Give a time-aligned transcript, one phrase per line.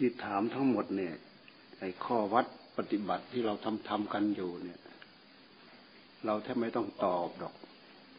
[0.00, 1.14] ที่ถามทั้งหมดเนี่ย
[1.80, 4.80] ไอ้ข้อวัดปฏิบัติที่เราทำทำกันอยู่เนี่ย
[6.24, 7.54] เราแทบไม่ต้องตอบดอก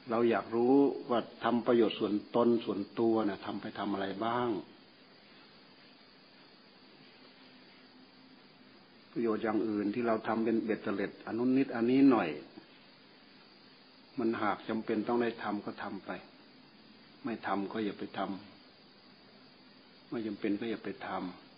[0.10, 0.74] เราอยากรู้
[1.10, 4.50] ว่าทำประโยชน์ส่วนตนส่วนตัวนี่ยทำไปทำอะไรบ้าง
[9.12, 12.30] ประโยชน์อย่างอื่นที่เราทำเป็นเบ็ดเสร็จอันนู้นนิดอันนี้หน่อย
[14.20, 16.12] มันหากจำเป็นต้องได้ทำก็ทำไป
[17.26, 21.51] ไม่ทำก็อย่าไปทำไม่จำเป็นก็อย่าไปทำ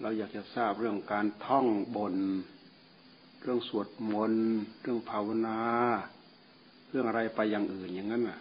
[0.00, 2.14] เราอยากจะทราบเรื่องการท่องบน
[3.42, 4.46] เรื่องสวดมนต์
[4.80, 5.60] เรื่องภาวนา
[6.90, 8.38] เรื่องอะไรไปอย่างอื่นอย่างนั้นน่ะ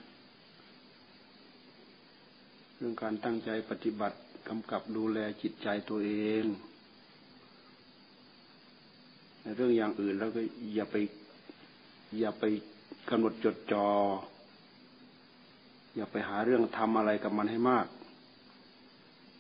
[2.76, 6.12] เรื่องการตั้งใจปฏิบัติกำกับดูแลจิตใจตัวเอ
[6.44, 6.45] ง
[9.42, 10.42] ในเรื่องอย่างอื่นแล้วก็
[10.76, 10.95] อย่าไป
[12.20, 12.44] อย่าไป
[13.09, 13.88] กำหนดจดจอ่อ
[15.95, 17.86] อย่าไปหาเรื่องทำอะไรกับมันให้มาก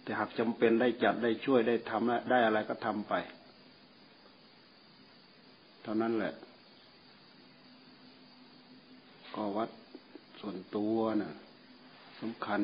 [0.05, 3.13] แต่หากจำเป็นได้จัดได้ช่วยได้ทำได้อะไรก็ทำไป
[5.83, 6.33] เท่านั้นแหละ
[9.35, 9.69] ก็วัด
[10.39, 11.31] ส่วนตัวนะ่ะ
[12.19, 12.61] สำคัญ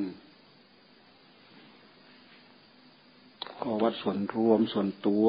[3.61, 5.27] ก็วัดส่วนรวมส่วนตัว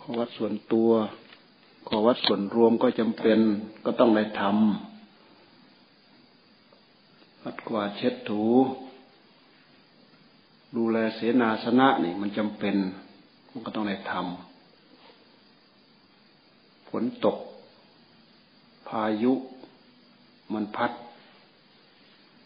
[0.00, 0.90] ก็วัดส่วนตัว
[1.88, 3.38] ก็วัดส่วนรวมก็จำเป็น
[3.84, 4.52] ก็ต้องได้ทำ
[7.42, 8.44] วัดกวาดเช็ดถู
[10.76, 12.76] ดูแลเสนาสนะนี่มันจำเป็น
[13.50, 17.36] มันก็ต้องได้ทำฝนตก
[18.88, 19.32] พายุ
[20.52, 20.92] มันพัด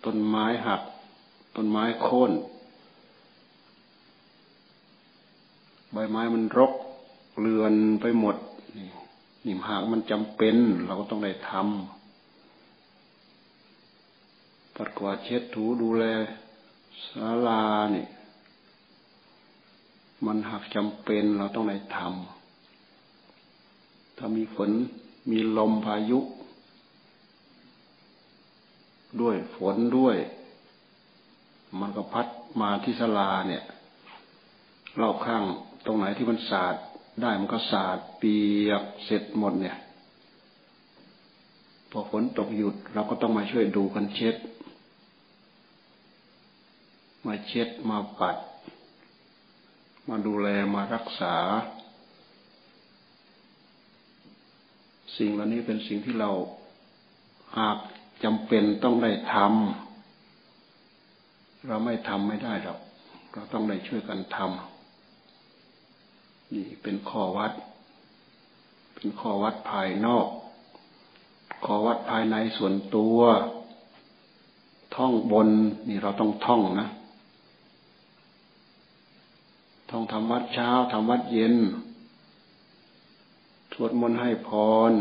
[0.05, 0.83] ต้นไม้หัก
[1.56, 2.33] ต้นไม้โค่น
[5.93, 6.73] ใบไม้มันรก
[7.41, 8.37] เลือนไปหมด
[8.77, 8.87] นี่
[9.45, 11.61] นี่หากมันจำเป็น เราก็ต้องได้ทำ
[14.75, 16.05] ปัดกวาดเช็ดถูดูแล
[17.09, 18.09] ศาลาเนี่ย
[20.27, 24.71] มันหากจำเป็นเราต้องได้ทำถ้ามีฝน
[25.31, 26.19] มีลมพายุ
[29.21, 30.16] ด้วยฝนด้วย
[31.81, 32.27] มันก็พัด
[32.61, 33.65] มาที่ศาลาเนี่ย
[35.00, 35.43] รอบข้าง
[35.87, 36.75] ตรงไหนที่มันสาด
[37.22, 38.37] ได้มันก็สาดเปี
[38.69, 39.77] ยกเสร็จหมดเนี่ย
[41.91, 44.34] พอฝนตกหยุดเราก็ต้องมาช่วยดูกันเช็ด
[47.27, 48.37] มาเช็ดมาปัด
[50.09, 51.37] มาดูแลมารักษา
[55.16, 56.31] สิ่งเหล่านี้เป็นสิ่งที่เรา
[57.59, 57.78] หาก
[58.25, 62.78] จำเป็นต้องได้ทำเราไม่ทำไม่ได้หรอก
[63.33, 67.53] เราต้องได้ช่วยกันทำนี่เป็นข้อวัด
[68.94, 70.27] เป็นข้อวัดภายนอก
[71.65, 73.19] ข้อวัดภายในส่วนตัว
[74.97, 75.49] ท่องบน
[75.89, 76.89] นี่เราต้องท่องนะ
[79.92, 81.54] ท่องทำวัดเช้าทำวัดเย็น
[83.75, 84.50] สวดมนต์ให้พ
[84.91, 84.92] ร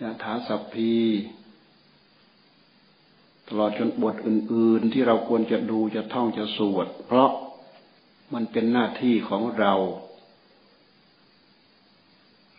[0.00, 0.94] ยะถาสัพพี
[3.46, 7.30] ตลอดจนบทอื่น ๆ ที่เราควรจะดูจะท่องจะสวด เพราะ
[8.34, 9.72] มันเป็นหน้าที่ของเรา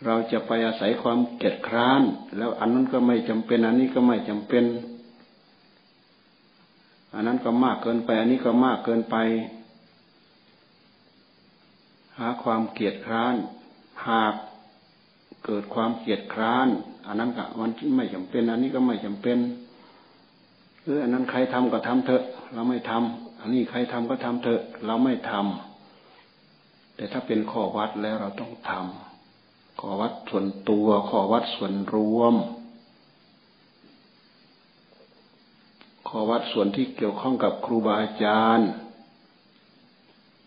[0.04, 2.02] เราจะไปอาศัยความเกียดคร้าน
[2.36, 4.64] แล้วอันนั้นก็ไม่จำเป็น อันนี้ก็ไม่จำเป็น
[7.14, 9.16] อันนั้นก็มากเกินไป อันนี้ก็มากเกินไป
[12.18, 13.34] หาความเกียดคร้าน
[14.08, 14.34] หาก
[15.44, 16.68] เกิดความเกียดคร้าน
[17.06, 19.38] อันนั้นก็มันไม่จำเป็น อันนี้ก็ไม่จำเป็น
[20.82, 32.34] เอออันนั้นใครทำก็ทำเถอะ เราไม่ทำอันนี้ใครทำก็ทำเถอะ เราไม่ทำแต่ถ้าเป็นข้อวัดแล้วเราต้องทำข้อวัดส่วนตัวข้อวัดส่วนรวม
[36.08, 38.68] ข้อวัดส่วนที่เกี่ยวข้องกับครูบาอาจารย์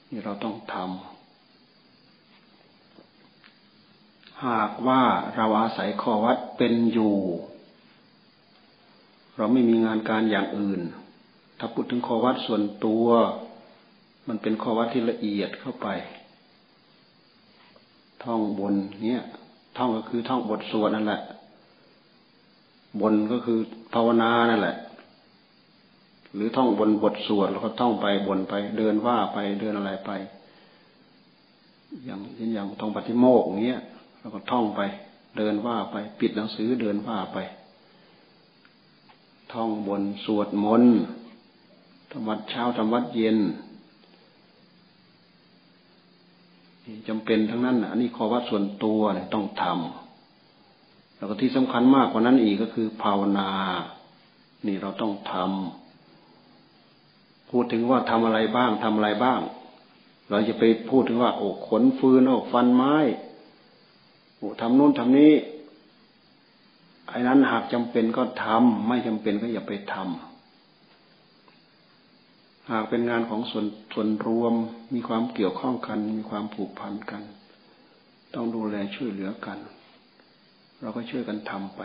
[0.10, 1.17] นี่เราต้องทำ
[4.46, 5.02] หากว่า
[5.36, 7.16] เราอาศัยข้อวัดเป็นอยู่
[9.38, 10.82] เราไม่มีงานการอย่างอื่น
[11.60, 13.06] ถ้าพูดถึงข้อวัดส่วนตัว
[14.28, 15.88] มันเป็นข้อวัดที่ละเอียดเข้าไป
[18.24, 18.74] ท่องบน
[19.04, 19.24] เนี่ย
[19.78, 21.22] ท่องก็คือท่องบทสวดนั่นแหละ
[23.02, 23.60] บนก็คือ
[23.94, 24.78] ภาวนานั่นแหละ
[26.36, 30.12] หรือท่องบนบทสวดแล้วก็ท่องไปบนไป เดินว่าไปเดินอะไรไป
[32.06, 33.82] อย่างเช่นอย่างท่องปฏิโมกข์เงี้ย
[34.20, 34.82] แล้วก็ท่องไป
[35.38, 37.38] เดินว่าไป ปิดหนังสือเดินว่าไป
[39.54, 40.96] ท่องบนสวดมนต์
[42.12, 43.38] ธรรมวัดเช้าธรรมวัดเย็น
[47.08, 49.02] จำเป็นทั้งนั้นอันนี้ขอวัดส่วนตัว
[49.34, 53.50] ต้องทำแล้วก็ที่สำคัญมากกว่านั้นอีกก็คือภาวนา
[54.68, 55.34] นี่เราต้องท
[57.50, 59.40] พูดถึงว่าทำอะไรบ้างทำอะไรบ้าง
[60.30, 62.96] เราจะไปพูดถึงว่าโอ้ขนฟืนโอ้ฟันไม้
[64.62, 65.32] ทำนู่นทำนี้
[67.10, 70.08] ไอ้นั้นหากจำเป็นก็ทำไม่จำเป็นก็อย่าไปทำ
[72.72, 74.54] หากเป็นงานของส่วนส่วนรวม
[74.94, 77.24] มีความเกี่ยวข้องกัน มีความผูกพันกัน
[78.34, 79.58] ต้องดูแลช่วยเหลือกัน
[80.82, 81.82] เราก็ช่วยกันทำไป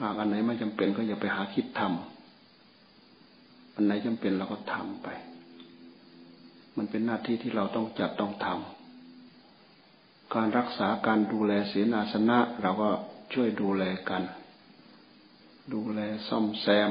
[0.00, 5.08] หากอันไหนไม่จำเป็นก็อย่าไปหาคิดทำอันไหนจำเป็นเราก็ทำไป
[6.76, 8.75] มันเป็นหน้าที่ที่เราต้องจัดต้องทำ
[10.34, 12.90] การรักษาการดูแลเสนาสนะ เราก็
[13.32, 14.22] ช่วยดูแลกัน
[15.72, 16.90] ดูแลซ่อมแซม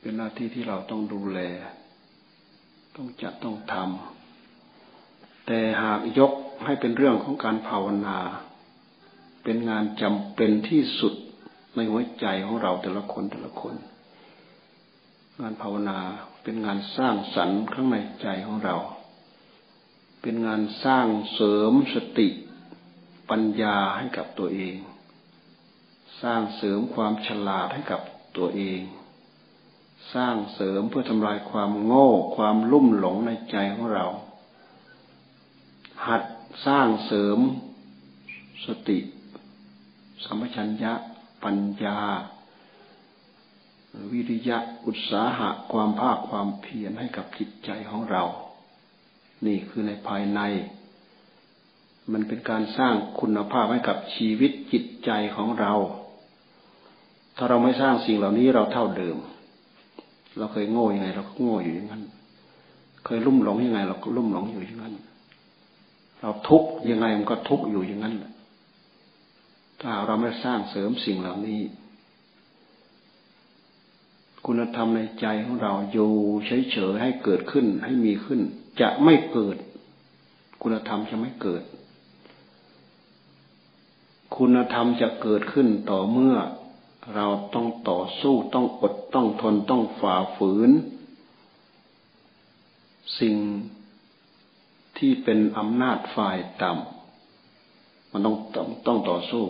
[0.00, 1.38] เป็นหน้าที่ที่เราต้องดูแล
[2.96, 6.32] ต้องจัดต้องทำแต่หากยก
[6.64, 8.18] ให้เป็นเรื่องของการภาวนา
[9.44, 11.14] เป็นงานจำเป็นที่สุด
[11.74, 13.74] ในหัวใจของเราแต่ละคนแต่ละคน
[15.40, 15.98] งานภาวนา
[16.42, 18.76] เป็นงานสร้างสรรค์ข้างในใจของเรา
[20.26, 22.28] เป็นงานสร้างเสริมสติ
[23.30, 24.76] ปัญญาให้กับตัวเอง
[26.22, 28.00] สร้างเสริมความฉลาดให้กับ
[28.36, 28.80] ตัวเอง
[30.14, 34.06] สร้างเสริมเพื่อทำลายความโง่ความลุ่มหลงในใจของเรา
[36.06, 36.22] หัด
[36.66, 37.38] สร้างเสริม
[38.66, 38.98] สติ
[40.24, 40.92] สัมปชัญญะ
[41.44, 41.98] ปัญญา
[44.12, 48.24] วิริยะอุตสาหะความภาคความเพียรให้กับจิตใจของเรา
[49.46, 50.40] นี่คือในภายใน
[52.12, 55.74] มันเป็นการสร้างคุณภาพให้กับชีวิตจิตใจของเรา
[57.36, 59.16] ถ้าเราไม่สร้างสิ่งเหล่านี้เราเท่าเดิม
[60.38, 62.02] เราเคยโง่ยังไง เราก็โง่อยู่อย่างนั้น
[63.04, 64.94] เคยลุ่มหลงยังไง เราก็ลุ่มหลงอยู่อย่างนั้น
[66.20, 68.32] เราทุกข์ยังไงมันก็ทุกข์อยู่อย่างนั้นแหละ
[69.80, 71.60] ถ้าเราไม่สร้างเสริมสิ่งเหล่านี้
[74.46, 76.10] คุณธรรมในใจของเราอยู่
[76.46, 78.40] เฉยๆให้เกิดขึ้นให้มีขึ้น
[78.80, 79.56] จะไม่เกิด
[80.62, 81.62] คุณธรรมจะไม่เกิด
[84.36, 86.36] คุณธรรมจะเกิดขึ้นต่อเมื่อ
[87.14, 90.70] เราต้องต่อสู้ต้องอดต้องทนต้องฝ่าฝืน
[93.20, 93.36] สิ่ง
[94.98, 99.44] ที่เป็นอำนาจฝ่ายต่ำมันต้องต้องต้องต่อสู้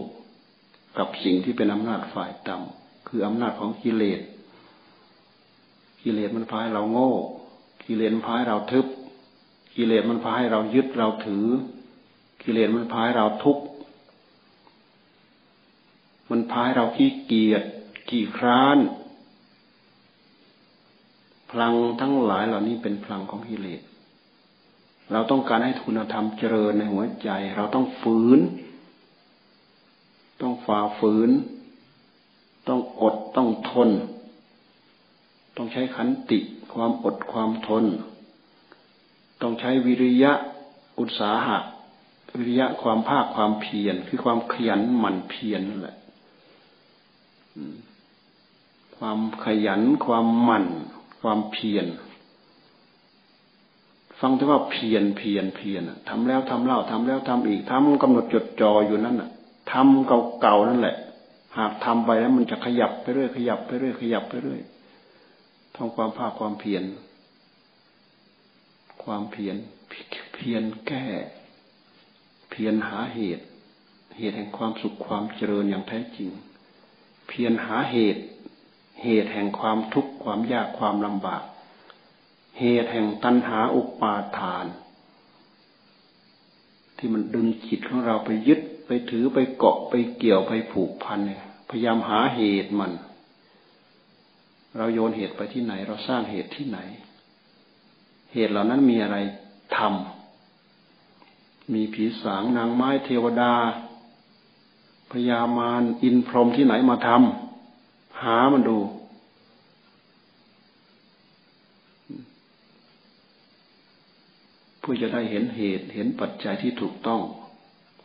[0.98, 4.20] กับสิ่งที่เป็นอำนาจฝ่ายต่ำคืออำนาจของกิเลส
[6.04, 7.12] กิเลสมันพายเราโง่
[7.86, 8.86] กิเลสมันพายเราทึบ
[9.76, 11.46] กิเลสมันพาให้เรายึดเราถือ
[12.42, 13.64] กิเลสมันพาให้เราทุกข์
[16.30, 17.62] มันพาให้เราขี้เกียจ
[18.08, 18.78] ขี้คร้าน
[21.50, 23.80] พลังทั้งหลายเหล่านี้เป็นพลังของกิเลส
[25.12, 28.40] เราต้องการให้คุณธรรมเจริญในหัวใจ เราต้องฝืน
[30.40, 31.30] ต้องฝ่าฝืน
[32.68, 33.90] ต้องอดต้องทน
[35.56, 36.38] ต้องใช้ขันติ
[36.74, 37.84] ความอดความทน
[39.42, 40.32] ต้องใช้วิริยะ
[40.98, 41.58] อุตสาหะ
[42.38, 45.96] วิริยะความภาคความเพียรคือความขยันหมั่นเพียรนั่นแหละ
[48.96, 50.66] ความขยันความหมั่น
[51.20, 51.86] ความเพียร
[54.20, 59.30] ฟังแต่ว่าเพียรเพียรเพียรทำแล้วทำเล่าทำแล้วทำอีกทำกำหนดจดจ่ออยู่นั่นน่ะ
[59.72, 60.08] ทำ
[60.40, 60.96] เก่าๆนั่นแหละ
[61.58, 64.60] หากทำไปแล้วมันจะขยับไปเรื่อยขยับไปเรื่อยขยับไปเรื่อย
[65.74, 66.84] ทำความภาคความเพียร
[69.02, 69.56] ความเพียร
[70.34, 71.06] เพียรแก้
[72.50, 73.44] เพียรหาเหตุ
[74.16, 76.30] เหตุแห่งความสุขความเจริญอย่างแท้จริง
[77.28, 78.22] เพียรหาเหตุ
[79.02, 81.42] เหตุแห่งความทุกข์ความยากความลำบาก
[82.60, 84.66] เหตุแห่งตัณหาอุปาทาน
[86.96, 92.92] ที่มันดึงจิตของเราไปยึดไปถือไปเกาะไปเกี่ยวไปผูกพันเนี่ย พยายามหาเหตุมัน
[94.76, 96.78] เราโยนเหตุไปที่ไหน เราสร้างเหตุที่ไหน
[98.32, 99.16] เหตุเหล่านั้นมีอะไร
[99.76, 103.54] ทำมีผีสางนางไม้เทวดา
[105.10, 108.78] พญามารอินพรหมที่ไหนมาทำหามันดู
[114.80, 117.20] เพื่อจะได้เห็นเหตุเห็นปัจจัยที่ถูกต้อง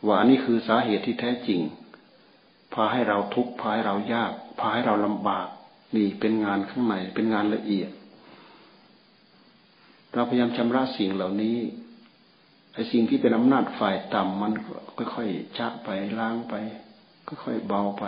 [0.06, 1.60] ว่านี่คือสาเหตุที่แท้จริง
[2.72, 5.48] พาให้เราทุกข์พาให้เรายาก พาให้เราลำบาก
[5.96, 7.90] นี่เป็นงานข้างในเป็นงานละเอียด
[10.12, 11.56] เราพยายามชำระสิ่งเหล่านี้
[12.74, 14.52] ไอ้สิ่งที่เป็นอำนาจฝ่ายต่ำมัน
[15.14, 16.54] ค่อยๆชักไปล้างไป
[17.44, 18.04] ค่อยๆเบาไป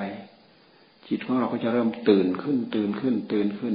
[1.09, 3.75] จิตของเราก็จะเริ่มตื่นขึ้น ตื่นขึ้น ตื่นขึ้น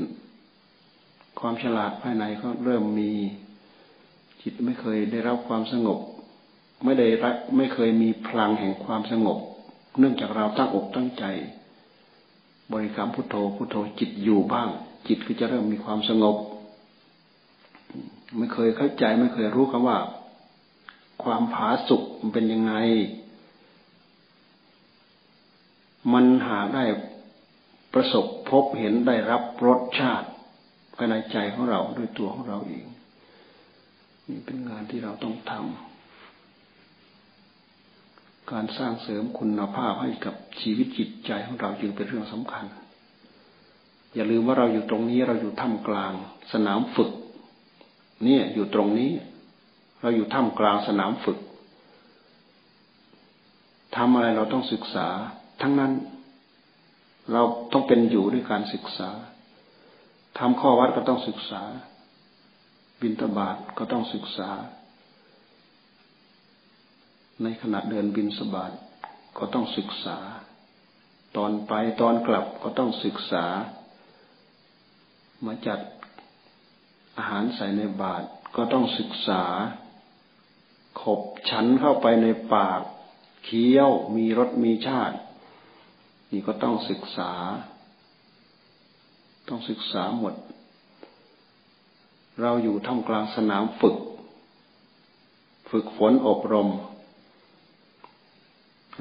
[1.40, 3.12] ความฉลาดภายในก็เริ่มมี
[4.42, 6.00] จิตไม่เคยได้รับความสงบ
[6.86, 7.08] ไม่ได้
[7.58, 9.38] ไม่เคยมีพลังแห่งความสงบ
[10.00, 11.24] เนื่องจากเราตั้งอกตั้งใจ
[12.72, 14.70] บริกรรมพุทโธพุทโธจิตอยู่บ้าง
[15.08, 16.38] จิตก็จะเริ่มมีความสงบ
[18.38, 19.98] ไม่เคยเข้าใจไม่เคยรู้คำว่า
[21.24, 22.74] ความผาสุกมันเป็นยังไง
[26.14, 26.84] มันหาได้
[27.94, 30.28] ประสบพบเห็นได้รับรสชาติ
[30.96, 32.86] ภายในใจของเราด้วยตัวของเราเอง
[34.30, 35.87] นี่เป็นงานที่เราต้องทำ
[38.52, 42.66] การสร้างเสริมคุณภาพให้กับชีวิตจิตใจของเราจึงเป็นเรื่องสำคัญ
[44.14, 46.14] อย่าลืมว่าเราอยู่ตรงนี้เราอยู่ท่ามกลาง
[46.54, 47.12] สนามฝึก
[48.24, 49.12] เนี่ยอยู่ตรงนี้
[50.02, 51.40] เราอยู่ท่ามกลางสนามฝึก
[53.96, 55.08] ทำอะไรเราต้องศึกษา
[55.62, 55.92] ทั้งนั้น
[57.32, 57.42] เรา
[57.74, 59.10] ต้องเป็นอยู่ด้วยการศึกษา
[60.40, 61.62] ทำข้อวัดก็ต้องศึกษา
[63.02, 64.50] บินตบาทก็ต้องศึกษา
[67.44, 68.72] ในขณะเดินบินสบาท
[69.38, 70.18] ก็ต้องศึกษา
[71.38, 73.46] ตอนไปตอนกลับก็ต้องศึกษา
[75.46, 75.80] มาจัด
[77.18, 78.26] อาหารใส่ในบาตร
[78.56, 79.44] ก็ต้องศึกษา
[81.02, 82.82] ขบฉันเข้าไปในปาก
[83.44, 85.18] เคี้ยวมีรสมีชาติ
[86.32, 87.32] นี่ก็ต้องศึกษา
[89.48, 90.34] ต้องศึกษาหมด
[92.42, 93.98] เราอยู่ท่ามกลางสนามฝึก
[95.72, 96.70] ฝึกฝนอบรม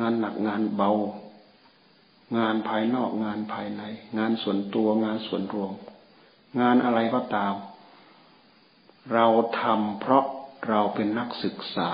[0.01, 0.91] งานหนักงานเบา
[2.39, 3.83] งานภายนอกงานภายใน
[4.19, 5.73] งานส่วนตัวงานส่วนรวม
[6.61, 7.55] งานอะไรก็ตาม
[9.13, 9.27] เรา
[9.61, 10.25] ทำเพราะ
[10.69, 11.91] เราเป็นนักศึกษา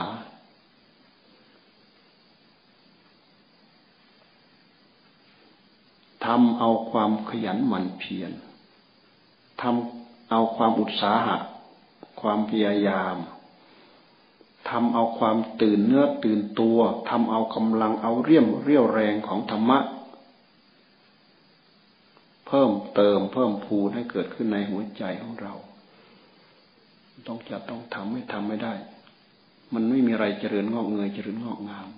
[6.25, 8.33] ทำเอาความขยันหมั่นเพียร
[9.63, 11.37] ทำเอาความอุตสาหะ
[12.21, 13.17] ความพยายาม
[14.71, 16.79] ทำเอาความตื่นเนื้อตื่นตัว
[17.09, 19.79] ทำเอากำลังเอาเรี่ยมเรี่ยวแรงของธรรมะ
[22.47, 25.55] เพิ่มเติมเพิ่มพูนให้เกิดขึ้นในหัวใจของเรา
[27.27, 28.75] ต้องจะต้องทำไม่ทำไม่ได้
[29.75, 31.89] มันไม่มีอะไรเจริญงอกเงยเจริญงอกงาม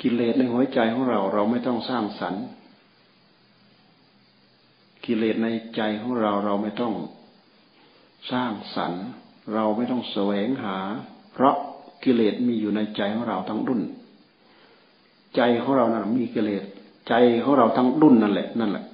[0.00, 2.44] กิเลสในหัวใจของเราเราไม่ต้องสร้างสรรค์
[5.04, 6.94] กิเลสในใจของเราเราไม่ต้อง
[8.32, 9.04] สร้างสรรค์
[9.54, 10.78] เราไม่ต้องแสวงหา
[11.36, 11.56] เพราะ
[12.04, 13.82] กิเลสมีอยู่ในใจของเราทั้งดุน
[15.36, 16.64] ใจของเรานะ่ะมีกิเลส
[17.08, 17.14] ใจ
[17.44, 18.84] ของเราทั้งดุนนั่นแหละนั่นแหละ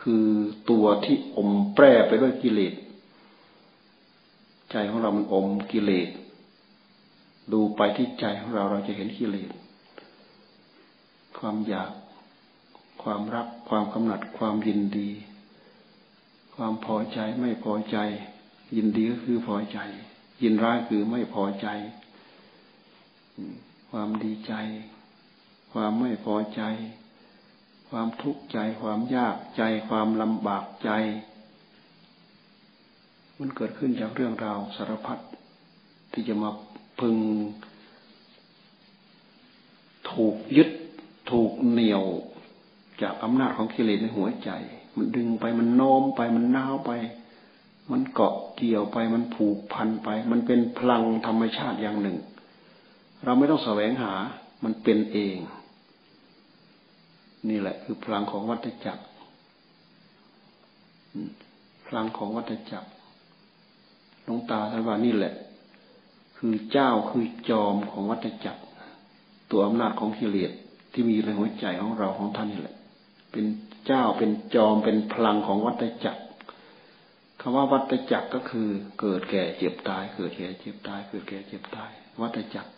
[0.00, 0.26] คือ
[0.70, 2.74] ตัวที่อมแปรไปด้วยกิเลส
[4.70, 6.08] ใจของเรามันอมกิเลส
[7.52, 9.50] ดูไปที่ใจของเราเราจะเห็นกิเลส
[11.38, 11.90] ความอยาก
[13.02, 15.10] ความรัก ความกำหนัด ความยินดี
[16.54, 17.96] ความพอใจไม่พอใจ
[18.76, 19.78] ยินดีก็คือพอใจ
[20.42, 21.68] ยินร้ายคือไม่พอใจ
[23.90, 24.54] ความดีใจ
[25.72, 26.62] ความไม่พอใจ
[27.88, 30.90] ความทุกข์ใจ ความยากใจ ความลำบากใจ
[33.38, 35.18] มันเกิดขึ้นจากเรื่องราวสารพัด
[36.12, 36.50] ที่จะมา
[37.00, 37.16] พึง
[40.10, 40.70] ถูกยึด
[41.30, 42.04] ถูกเหนี่ยว
[43.02, 44.50] จากอำนาจของกิเลสในหัวใจ
[44.96, 46.90] มันดึงไปมันโน้มไปมันน้าวไป
[47.92, 52.16] มันเกาะเกี่ยวไปมันผูกพันไป มันเป็นพลังธรรมชาติอย่างหนึ่ง
[53.24, 54.12] เราไม่ต้องแสวงหา
[54.64, 55.36] มันเป็นเอง
[57.48, 59.04] นี่แหละ คือพลังของวัฏจักร
[61.86, 62.88] พลังของวัฏจักร
[64.28, 65.34] ลงตาท่านว่านี่แหละ
[66.36, 68.62] คือเจ้าคือจอมของวัฏจักร
[69.50, 70.50] ตัวอำนาจของกิเลส
[70.92, 72.76] ที่มีในหัวใจของเราของท่านนี่แหละ
[73.30, 73.44] เป็น
[73.86, 76.20] เจ้าเป็นจอมเป็นพลังของวัฏจักร
[77.46, 78.68] คำว่าวัฏจักรก็คือ
[79.00, 82.70] เกิดแก่เจ็บตาย เกิดแก่เจ็บตาย เกิดแก่เจ็บตาย วัฏจักร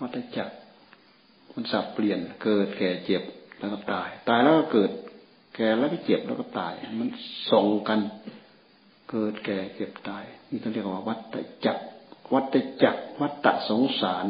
[0.00, 0.54] วัฏจักร
[1.52, 3.22] มันสับเปลี่ยน เกิดแก่เจ็บ
[3.58, 4.90] แล้วก็ตาย ตายแล้วก็เกิด
[5.56, 7.08] แก่แล้วก็เจ็บแล้วก็ตาย มัน
[7.50, 8.00] ส่งกัน
[9.10, 11.82] เกิดแก่เจ็บตาย นี่เขาเรียกว่า วัฏจักร
[12.34, 14.26] วัฏจักร วัฏสงสาร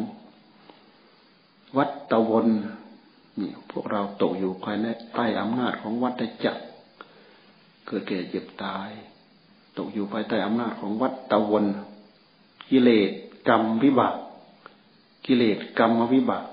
[1.76, 2.48] วัฏวน
[3.40, 6.60] นี่พวกเราตกอยู่ภายในใต้อำนาจของวัฏจักร
[7.88, 8.90] เกิดแก่เจ็บตาย
[9.76, 11.64] ตกอยู่ภายใต้อำนาจของวัฏตะวน
[12.70, 13.10] กิเลส
[13.48, 14.16] กรรมวิบาก
[15.26, 16.44] กิเลสกรรมวิบาก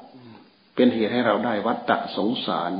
[0.75, 2.71] เป็นเหตุให้เราได้วัฏฏะสงสาร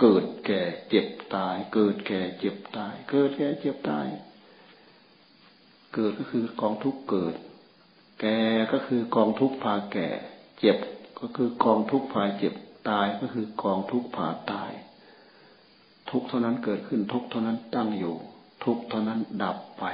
[0.00, 4.06] เกิดแก่เจ็บตาย เกิดแก่เจ็บตาย เกิดแก่เจ็บตาย
[5.94, 7.34] เกิดก็คือกองทุกเกิด
[8.20, 8.38] แก่
[8.72, 10.08] ก็คือกองทุกพาแก่
[10.58, 10.78] เจ็บ
[11.20, 12.54] ก็คือกองทุกพาเจ็บ
[12.90, 14.72] ตายก็คือกองทุกข์ผ่าตาย
[16.10, 18.14] ทุกเท่านั้นเกิดขึ้นทุกเท่านั้นตั้งอยู่
[18.64, 19.84] ทุกเท่านั้นดับไป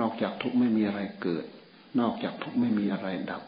[0.00, 1.44] นอกจากทุกไม่มีอะไรเกิด
[2.00, 3.42] นอกจากทุกไม่มีอะไรดับ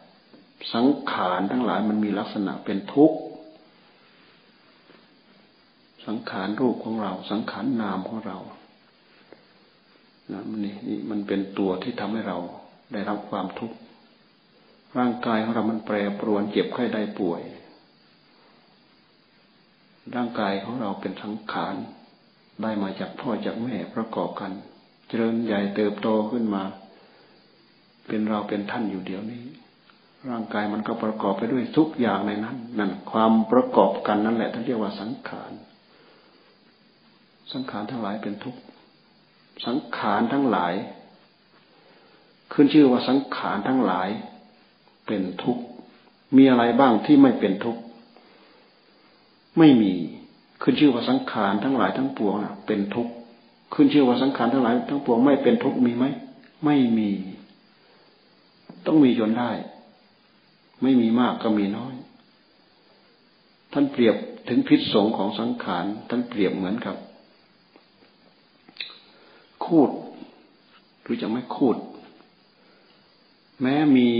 [0.74, 3.18] สังขารทั้งหลายมันมีลักษณะเป็นทุกข์
[6.06, 8.38] สังขารรูปของเรา สังขารนามของเรา
[10.32, 12.38] นะนี่นี่มันเป็นตัวที่ทำให้เรา
[12.92, 13.76] ได้รับความทุกข์
[14.98, 17.40] ร่างกายของเรามันแปรปรวนเจ็บไข้ได้ป่วย
[20.14, 21.74] ร่างกายของเราเป็นสังขาร
[22.62, 24.52] ได้มาจากพ่อจากแม่ประกอบกัน
[25.08, 26.62] เจริญใหญ่เติบโตขึ้นมา
[28.08, 29.44] เป็นเราเป็นท่านอยู่เดี๋ยวนี้
[30.30, 35.52] ร่างกายมันก็ประกอบไปด้วยทุกอย่างในนั้นนั่นความประกอบกันนั่นแหละท่านเรียกว่าสังขาร
[37.52, 38.60] สังขารทั้งหลายเป็นทุกข์
[39.66, 40.74] สังขารทั้งหลาย
[42.52, 44.08] ขึ้นชื่อว่าสังขารทั้งหลาย
[45.06, 45.62] เป็นทุกข์
[46.36, 47.81] มีอะไรบ้างที่ไม่เป็นทุกข์
[49.58, 49.92] ไม่มี
[50.62, 52.34] ขึ้นชื่อว่าสังขารทั้งหลายทั้งปวง
[52.66, 53.12] เป็นทุกข์
[53.74, 56.04] ขึ้นชื่อว่าสังขารทั้งหลายทั้งปวงไม่เป็นทุกข์มีไหม
[56.64, 57.10] ไม่มี
[58.86, 59.50] ต้องมีจนได้
[60.82, 61.94] ไม่มีมากก็มีน้อย
[63.72, 64.16] ท่านเปรียบ
[64.48, 66.96] ถึงพิษสงของสังขารท่านเปรียบเหมือนกับ
[69.64, 69.90] คูด
[71.02, 71.76] หรือจะไม่คูด
[73.60, 74.10] แม้มี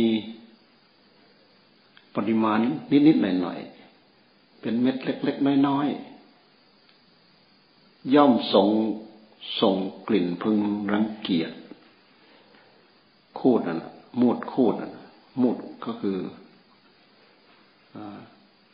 [2.16, 2.58] ปริมาณ
[2.90, 3.71] นิดๆหน่อยๆ
[4.62, 8.68] เป็นเม็ดเล็ก ๆ น้อยๆย่อมส่ง
[9.60, 9.76] ส่ง
[10.08, 10.58] กลิ่นพึง
[10.92, 11.52] รังเกียจ
[13.38, 13.80] คูดนั่น
[14.20, 14.92] มูดคูดนั่น
[15.42, 16.18] มูดก็คือ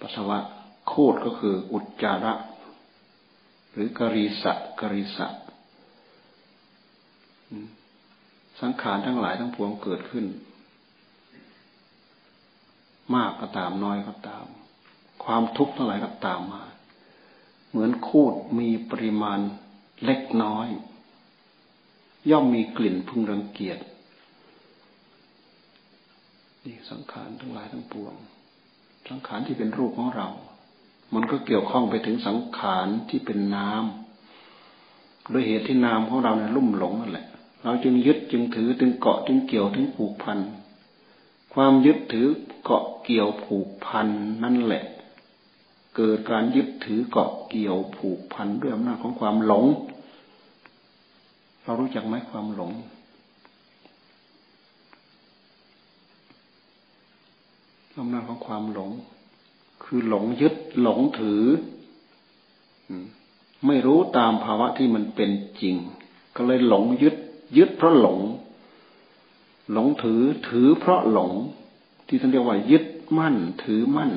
[0.00, 0.38] ปัสสาวะ
[0.92, 2.35] คูดก็คืออุจจาระ
[3.73, 5.26] หรือกรีสะกรีสะ
[8.61, 10.26] สังขารทั้งหลายทั้งปวงเกิดขึ้น
[13.14, 14.47] มากก็ตามน้อยก็ตาม
[15.25, 16.62] ความทุกข์ทั้งหลายก็ตามมา
[17.68, 19.40] เหมือนคูดมีปริมาณ
[20.04, 20.68] เล็กน้อย
[22.30, 23.78] ย่อมมีกลิ่นพึงรังเกียจ
[26.64, 28.14] นี่สังขารทั้งหลายทั้งปวง
[29.08, 30.28] สังขารที่เป็นรูปของเรา
[31.14, 37.26] มันก็เกี่ยวข้องไปถึงสังขารที่เป็นน้ำโดยเหตุที่นามของเราเนี่ยลุ่มหลงนั่นแหละ
[37.64, 40.38] เราจึงยึดจึงถือจึงเกาะจึงเกี่ยวถึงผูกพัน
[41.54, 42.26] ความยึดถือ
[42.64, 44.09] เกาะเกี่ยวผูกพัน
[44.42, 44.85] นั่นแหละ
[46.00, 49.64] เกิดการยึดถือเกาะเกี่ยวผูกพันด้วยอำนาจของความหลง
[51.62, 52.72] เรารู้จักไหมความหลง
[58.00, 58.90] อำนาจของความหลง
[59.84, 61.42] คือหลงยึดหลงถือ
[63.66, 65.30] ไม่รู้ตามภาวะที่มันเป็น
[65.61, 65.76] จริง
[66.37, 67.14] ก็เลยหลงยึด
[67.56, 68.18] ยึดเพราะหลง
[69.72, 71.30] หลงถือถือเพราะหลง
[72.06, 72.84] ที่ท่านเรียกว่ายึด
[73.18, 74.12] มั่นถือมั่น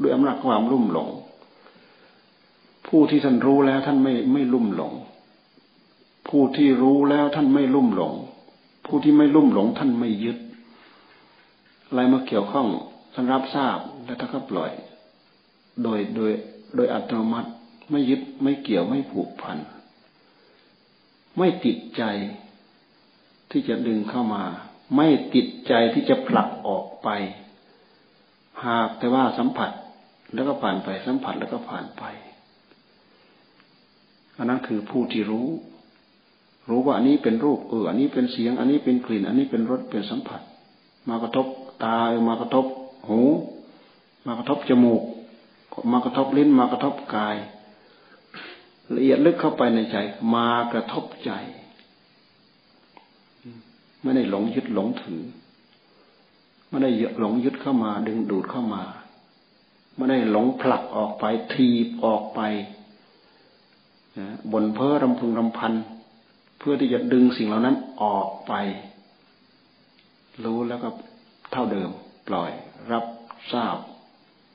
[0.00, 1.08] ด้วยอำนาจความรุ่มหลง
[2.88, 4.92] ผู้ที่ท่านรู้แล้วท่านไม่ไม่ลุ่มหลง
[6.28, 8.12] ผู้ที่รู้แล้วท่านไม่ลุ่มหลง
[8.86, 10.38] ผู้ที่ไม่ลุ่มหลงท่านไม่ยึด
[11.86, 12.66] อะไรมาเกี่ยวข้อง
[13.14, 14.70] ท่านรับทราบแล้วท่านก็ปล่อย
[15.82, 16.32] โดยโดย
[16.76, 17.50] โดยอัตโนมัติ
[17.90, 19.58] ไม่ยึดไม่เกี่ยวไม่ผูกพัน
[21.38, 22.02] ไม่ติดใจ
[23.50, 24.42] ที่จะดึงเข้ามา
[24.96, 27.08] ไม่ติดใจที่จะผลักออกไป
[28.64, 29.70] หากแต่ว่าสัมผัส
[30.32, 32.02] แล้วก็ผ่านไปสัมผัสแล้วก็ผ่านไป
[34.38, 35.48] อันนั้นคือผู้ที่รู้
[36.68, 40.40] รู้ว่าอันนี้เป็นรูปเอออันนี้เป็นเสียง อันนี้เป็นกลิ่น อันนี้เป็นรสเป็นสัมผัส
[41.08, 41.46] มากระทบ
[41.84, 42.66] ตามากระทบ
[43.08, 43.20] หู
[44.26, 45.02] มากระทบจมูก
[45.92, 47.36] มากระทบลิ้น มากระทบกาย
[48.94, 49.96] ละเอียดลึกเข้าไปในใจ
[50.34, 51.30] มากระทบใจ
[54.02, 55.22] ไม่ได้หลงยึดหลงถือ
[56.68, 58.82] ไม่ได้หลงยึดเข้ามา ดึงดูดเข้ามา
[59.96, 62.40] ไม่ได้หลงผลักออกไปทีบออกไป
[64.52, 65.72] บนเพ้อรำพึงรำพัน
[66.58, 68.52] เพื่อที่จะดึงสิ่งเหล่านั้นออกไป
[70.44, 70.88] รู้แล้วก็
[71.52, 71.90] เท่าเดิม
[72.28, 72.50] ปล่อย
[72.92, 73.04] รับ
[73.52, 73.76] ทราบ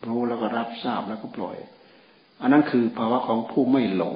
[0.07, 1.57] รู้แล้วก็รับทราบแล้วก็ปล่อย
[2.41, 4.15] อันนั้นคือภาวะของผู้ไม่หลง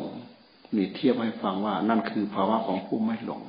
[0.75, 3.41] นี่เทียบให้ฟังว่านั่นคือภาวะของผู้ไม่หลง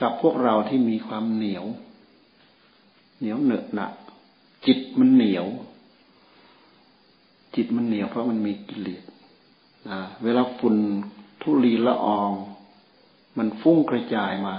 [0.00, 1.64] กับพวกเราที่มีความเหนียว
[3.18, 3.86] เหนียวเหนอะหนะ
[4.66, 5.46] จิตมันเหนียว
[7.54, 9.02] จิตมันเหนียวเพราะมันมีกิเลส
[10.24, 10.76] เวลาฝุ่น
[11.42, 12.32] ทุลีละออง
[13.38, 14.54] มันฟุ้งกระจายมา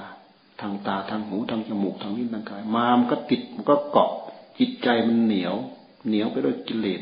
[0.61, 4.11] ทางตาทางหูทางจมูกทางลิ้นทางกาย มามันก็ติดมันก็เกาะ
[4.59, 5.55] จิตใจมันเหนียว
[6.07, 7.01] เหนียวไปด้วยกิเลส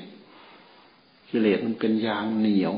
[1.30, 2.74] กิเลสมันเป็นยางเหนียว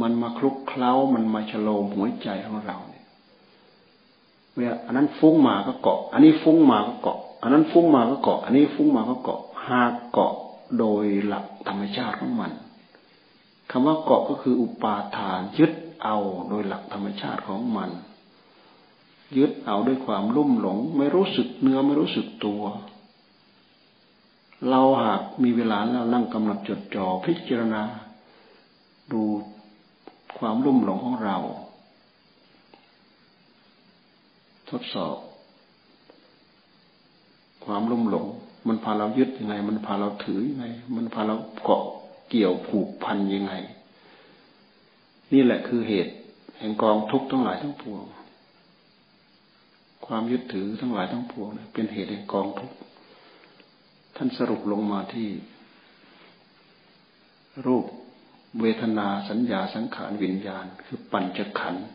[0.00, 3.04] มันมาคลุกเคล้ามันมาฉโลมหัวใจของเราเนี่ย
[4.52, 10.34] เมื่ออันนั้นฟุ้งมาก็เกาะ อันนี้ฟุ้งมาก็เกาะ อันนั้นฟุ้งมาก็เกาะ อันนี้ฟุ้งมาก็เกาะ หากเกาะ
[10.78, 12.52] โดยหลักธรรมชาติของมัน
[13.70, 15.72] คำว่าเกาะก็คืออุปาทานยึด
[16.02, 16.16] เอา
[16.48, 17.90] โดยหลักธรรมชาติของมัน
[19.36, 22.62] ยึดเอาด้วยความลุ่มหลง ไม่รู้สึกเนื้อไม่รู้สึกตัว
[24.68, 27.82] เราหากมีเวลาแล้วนั่งกำหนดจดจ่อพิจารณา
[29.12, 29.22] ดู
[30.38, 31.36] ความรุ่มหลงของเรา
[34.70, 35.16] ทดสอบ
[37.64, 38.26] ความรุ่มหลง
[38.68, 41.84] มันพาเรายึดยังไง มันพาเราถือยังไง มันพาเราเกาะ
[42.28, 43.52] เกี่ยวผูกพันยังไง
[45.32, 46.12] นี่แหละคือเหตุ
[46.58, 48.02] แห่งกองทุกข์ทั้งหลายทั้งปวง
[50.06, 52.76] ความยึดถือทั้งหลายทั้งปวงเป็นเหตุแห่งกองทุกข์
[54.16, 55.28] ท่านสรุปลงมาที่
[57.66, 57.84] รูป
[58.60, 61.86] เวทนาสัญญาสังขารวิญญาณ คือปัญจขันธ์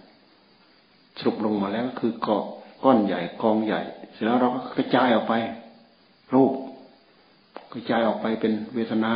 [1.17, 2.43] สรุปลงมาแล้วก็คือเกาะ
[2.83, 3.81] ก้อนใหญ่กองใหญ่
[4.13, 5.33] เสร็จแล้วเราก็กระจายออกไป
[6.33, 6.53] รูป
[7.71, 9.13] กระจายออกไปเป็นเวทนา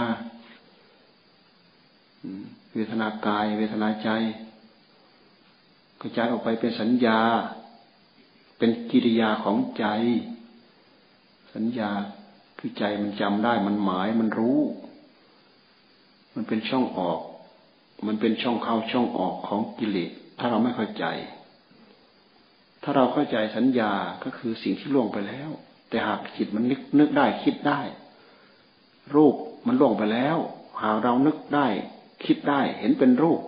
[2.75, 4.09] เวทนากาย เวทนาใจ
[6.01, 7.19] กระจายออกไปเป็นสัญญา
[8.57, 9.85] เป็นกิริยาของใจ
[11.53, 11.91] สัญญา
[12.59, 14.59] คือใจมันจำได้มันหมายมันรู้
[16.35, 17.19] มันเป็นช่องออก
[18.07, 21.05] มันเป็นช่องเข้าช่องออกของกิเลสถ้าเราไม่เข้าใจ
[22.83, 23.91] ถ้าเราเข้าใจสัญญา
[24.23, 25.49] ก็คือสิ่งที่ล่วงไปแล้ว
[25.93, 27.81] แต่หากจิตมันนึกนึกได้คิดได้
[29.15, 29.35] รูป
[29.67, 30.37] มันล่วงไปแล้ว
[30.83, 31.67] หากเรานึกได้
[32.25, 33.41] คิดได้เห็นเป็นรูป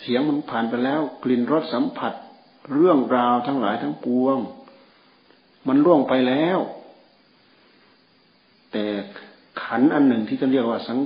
[0.00, 2.12] เสียงมันผ่านไปแล้ว กลิ่นรสสัมผัส
[2.72, 4.38] เรื่องราวทั้งหลายทั้งปวง
[5.68, 6.58] มันล่วงไปแล้ว
[8.72, 8.84] แต่
[9.62, 10.98] ขันอันหนึ่งที่จะเรียกว่าสัง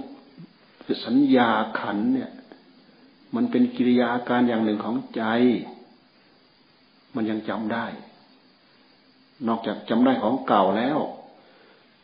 [1.04, 1.50] สัญญา
[1.80, 2.30] ขันเนี่ย
[3.34, 5.22] มันเป็นกิริยาการอย่างหนึ่งของใจ
[7.14, 7.86] มันยังจำได้
[9.48, 10.98] นอกจากจำได้ของเก่าแล้ว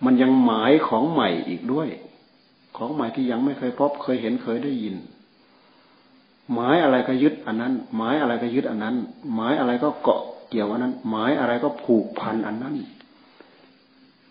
[0.05, 1.89] มันยังหมายของใหม่อีกด้วย
[2.77, 4.97] ของใหม่ที่ยังไม่เคยพบเคยเห็นเคยได้ยิน
[6.53, 8.97] หมายอะไรก็ยึดอันนั้น หมายอะไรก็ยึดอันนั้น
[9.35, 12.77] หมายอะไรก็เกาะเกี่ยวอันนั้น หมายอะไรก็ผูกพันอันนั้น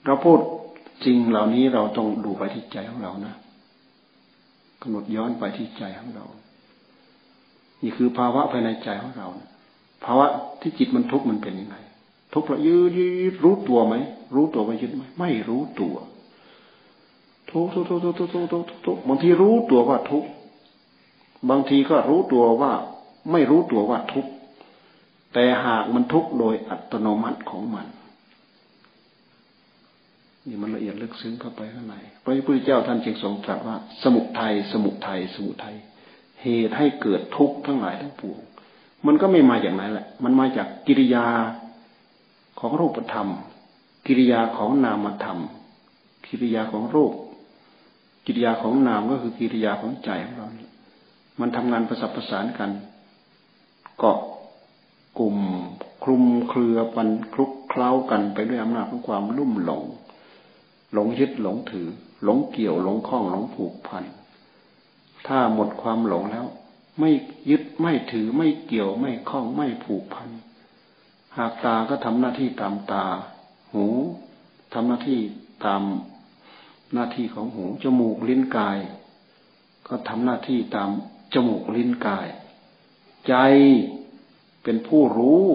[0.05, 0.39] เราพูด
[1.05, 3.35] จริงเหล่านี้เราต้องดูไปที่ใจของเรานะ
[4.81, 6.25] กำหนดย้อนไปที่ใจของเรา
[7.83, 9.27] นี่คือภาวะภายในใจของเรา
[10.05, 10.25] ภาวะ
[10.61, 11.75] ที่จิตมันทุกข์มันเป็นยังไง
[12.33, 13.95] ทุกข์เรายืดยืดรู้ตัวไหม
[14.35, 15.95] รู้ตัวว่ายึดไหมไม่รู้ตัว
[17.51, 20.25] ทุกทุกทุกทุกทุกทุกทุกทุกบางทีรู้ตัวว่าทุก
[21.49, 22.71] บางทีก็รู้ตัวว่า
[23.31, 24.25] ไม่รู้ตัวว่าทุก
[25.33, 27.87] แต่หากมันทุกโดยอัตโนมัติของมัน
[30.47, 35.75] นี่มันละเอียดลึกซึ้งเข้าไปข้างในพระพุทธเจ้าท่านจึงทรงตรัสว่า สมุทัยสมุทัยสมุทัย
[36.43, 38.39] เหตุให้เกิดทุกข์ทั้งหลายทั้งปวง
[39.07, 41.25] มันก็ไม่มาอย่างนั้นแหละ มันมาจากกิริยา
[42.59, 43.29] ของรูปธรรม
[44.07, 45.39] กิริยาของนามธรรม
[46.27, 47.13] กิริยาของรูป
[48.25, 50.47] กิริยาของนามก็คือกิริยาของใจของเรา
[51.39, 52.71] มันทำงานประสับประสานกัน
[53.97, 54.19] เกาะ
[55.19, 55.37] กลุ่ม
[56.03, 59.83] คลุมเครือปันคลุกเคล้ากันไปด้วยอำนาจของความลุ่มหลง
[60.93, 61.87] หลงยึดหลงถือ
[62.23, 64.03] หลงเกี่ยวหลงคล้องหลงผูกพัน
[65.27, 66.45] ถ้าหมดความหลงแล้ว
[66.99, 67.09] ไม่
[67.49, 70.29] ยึดไม่ถือไม่เกี่ยวไม่คล้องไม่ผูกพัน
[71.39, 73.05] หากตาก็ทำหน้าที่ตามตา
[73.73, 73.85] หู
[74.73, 75.19] ทำหน้าที่
[75.65, 75.83] ตาม
[76.93, 78.77] หน้าที่ของหูจมูกลิ้นกาย
[79.87, 80.89] ก็ทำหน้าที่ตาม
[81.33, 82.27] จมูกลิ้นกาย
[83.27, 83.35] ใจ
[84.63, 85.45] เป็นผู้รู้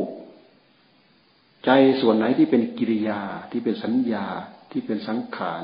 [1.65, 1.71] ใจ
[2.01, 3.21] ส่วนไหนที่เป็นกิริยา
[3.51, 4.27] ที่เป็นสัญญา
[4.71, 5.63] ที่เป็นสังขาร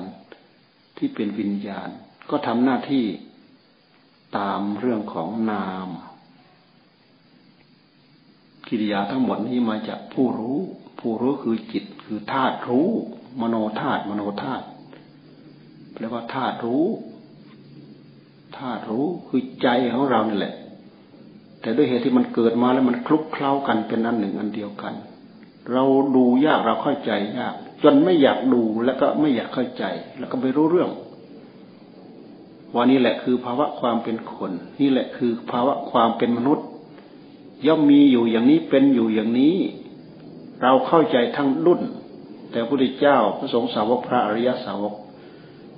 [0.98, 1.88] ที่เป็นวิญญาณ
[2.30, 3.06] ก็ทำหน้าที่
[4.38, 5.88] ตามเรื่องของนาม
[8.70, 10.58] กิริยาทั้งหมดนี้มาจากผู้รู้
[11.00, 12.88] ผู้รู้คือจิตคือธาตุรู้
[13.40, 14.64] มโนธาตุมโนธาตุ
[15.98, 16.86] เรียกว่าธาตุรู้
[18.56, 20.54] ธาตุรู้คือใจของเรานี่แหละ
[21.60, 24.94] แต่ด้วยเหตุที่มันเกิดมาแล้วมันคลุกเคล้ากันเป็นอันหนึ่งอันเดียวกัน
[25.72, 25.84] เรา
[26.16, 29.84] ดูยากเราเข้าใจยาก จนไม่อยากดูแล้วก็ไม่อยากเข้าใจ
[30.18, 30.90] แล้วก็ไม่รู้เรื่อง
[32.76, 36.66] วันนี้แหละคือภาวะความเป็นคน นี่แหละคือภาวะความเป็นมนุษย์
[37.66, 39.56] ย่อมมีอยู่อย่างนี้เป็นอยู่อย่างนี้
[40.62, 41.82] เราเข้าใจทั้งรุ่น
[42.50, 44.94] แต่พระพุทธเจ้าพระสงฆ์สาวกพระอริยสาวก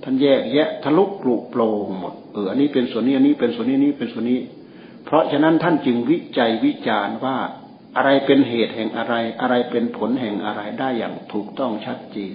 [0.02, 4.40] ท่านแยกแยะทะลุปลุกโปร่งหมดเอออันนี้เป็นส่วนนี้อันนี้เป็นส่วนนี้นี้เป็นส่วนนี้
[5.04, 7.36] เพราะฉะนั้นท่านจึงวิจัยวิจารณ์ว่า
[7.96, 12.34] อะไรเป็นเหตุแห่งอะไร อะไรเป็นผลแห่งอะไรได้อย่างถูกต้องชัดเจน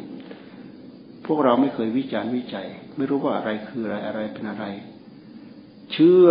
[1.25, 4.65] พวกเราไม่เคยวิจารณ์วิจัย ไม่รู้ว่าอะไรคืออะไรอะไรเป็นอะไร
[5.91, 6.27] เชื่อ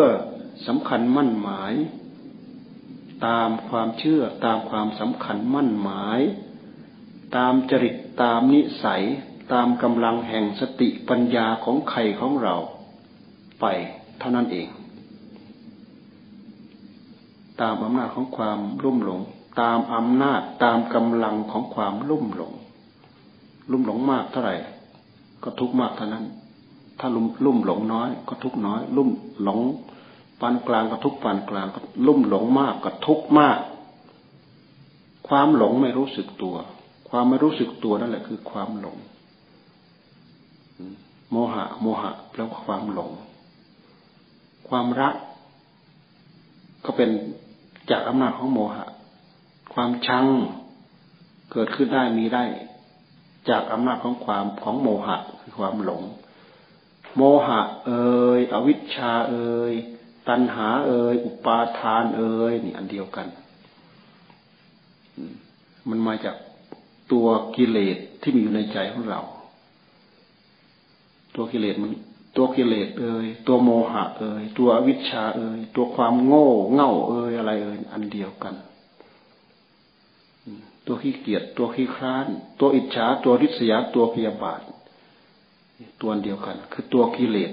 [0.66, 1.74] สำคัญมั่นหมาย
[3.26, 6.20] ตามความเชื่อตามความสำคัญมั่นหมาย
[7.37, 9.02] ตามจริตตามนิสัย
[9.52, 12.57] ตามกำลังแห่งสติปัญญาของใครของเรา
[13.61, 13.64] ไป
[14.18, 14.68] เท่านั้นเอง
[17.61, 19.20] ตามอำนาจของความรุ่มหลง
[19.61, 22.52] ตามอำนาจตามกำลังของความรุ่มหลง
[23.70, 24.57] รุ่มหลงมากเท่าไหร่
[25.42, 26.24] ก็ทุกมากเท่านั้น
[26.98, 29.11] ถ้าลุ่มลุ่มหลงน้อย ก็ทุกน้อย ลุ่ม
[29.42, 29.61] หลง
[30.40, 33.59] ปานกลางก็ทุกปานกลางก็ลุ่มหลงมากก็ทุกมาก
[35.29, 36.57] ความหลงไม่รู้สึกตัว
[37.09, 38.96] ความไม่รู้สึกตัวนั่นแหละคือความหลง
[41.31, 43.12] โมหะ โมหะแปลว่าความหลง
[44.68, 45.14] ความรัก
[46.85, 47.11] ก็เป็น
[47.90, 48.85] จากอำนาจของโมหะ
[49.75, 50.27] ความชัง
[51.53, 52.44] เกิดขึ้นได้มีได้
[53.51, 56.03] จากอำนาจของความของโมหะคือความหลง
[57.16, 59.75] โมหะ เอ่ยอวิชชาเอ่ย
[60.28, 63.26] ตัณหาเอ่ยอุปาทานเอ่ยนี่อันเดียวกัน
[65.88, 66.36] มันมาจาก
[67.12, 69.20] ตัวกิเลสที่มีอยู่ในใจของเรา
[71.34, 71.90] ตัวกิเลสมัน
[72.36, 78.54] ตัวกิเลสเอ่ยตัวโมหะเอ่ยตัววิชชาเอ่ยตัวความโง่เง่าเอ่ยอะไรเอ่ยอันเดียวกัน
[80.86, 82.26] ตัวขี้เกียจตัวขี้คร้าน
[82.60, 84.60] ตัวอิจฉาตัวริษยาตัวพยาบาท
[86.00, 87.52] ตัวเดียวกัน คือตัวกิเลส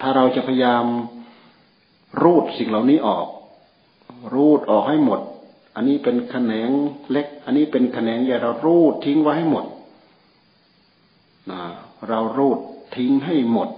[0.00, 0.84] ถ้าเราจะพยายาม
[2.22, 3.26] รูดสิ่งเหล่านี้ออก
[4.34, 5.20] รูดออกให้หมด
[5.74, 6.70] อันนี้เป็นแขนง
[7.10, 9.64] เล็ก อันนี้เป็นแขนงใหญ่เรารูดทิ้งไว้ให้หมด
[11.50, 11.62] นะ
[12.08, 12.58] เรารูด
[12.96, 13.68] ทิ้งให้หมด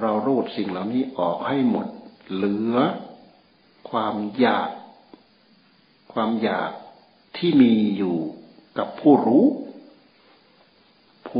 [0.00, 1.86] เรารูดสิ่งเหล่านี้ออกให้หมด
[2.32, 2.76] เหลือ
[3.90, 4.70] ความอยาก
[6.12, 6.70] ความอยาก
[7.36, 8.16] ที่มีอยู่
[8.78, 9.55] กับผู้รู้ผู้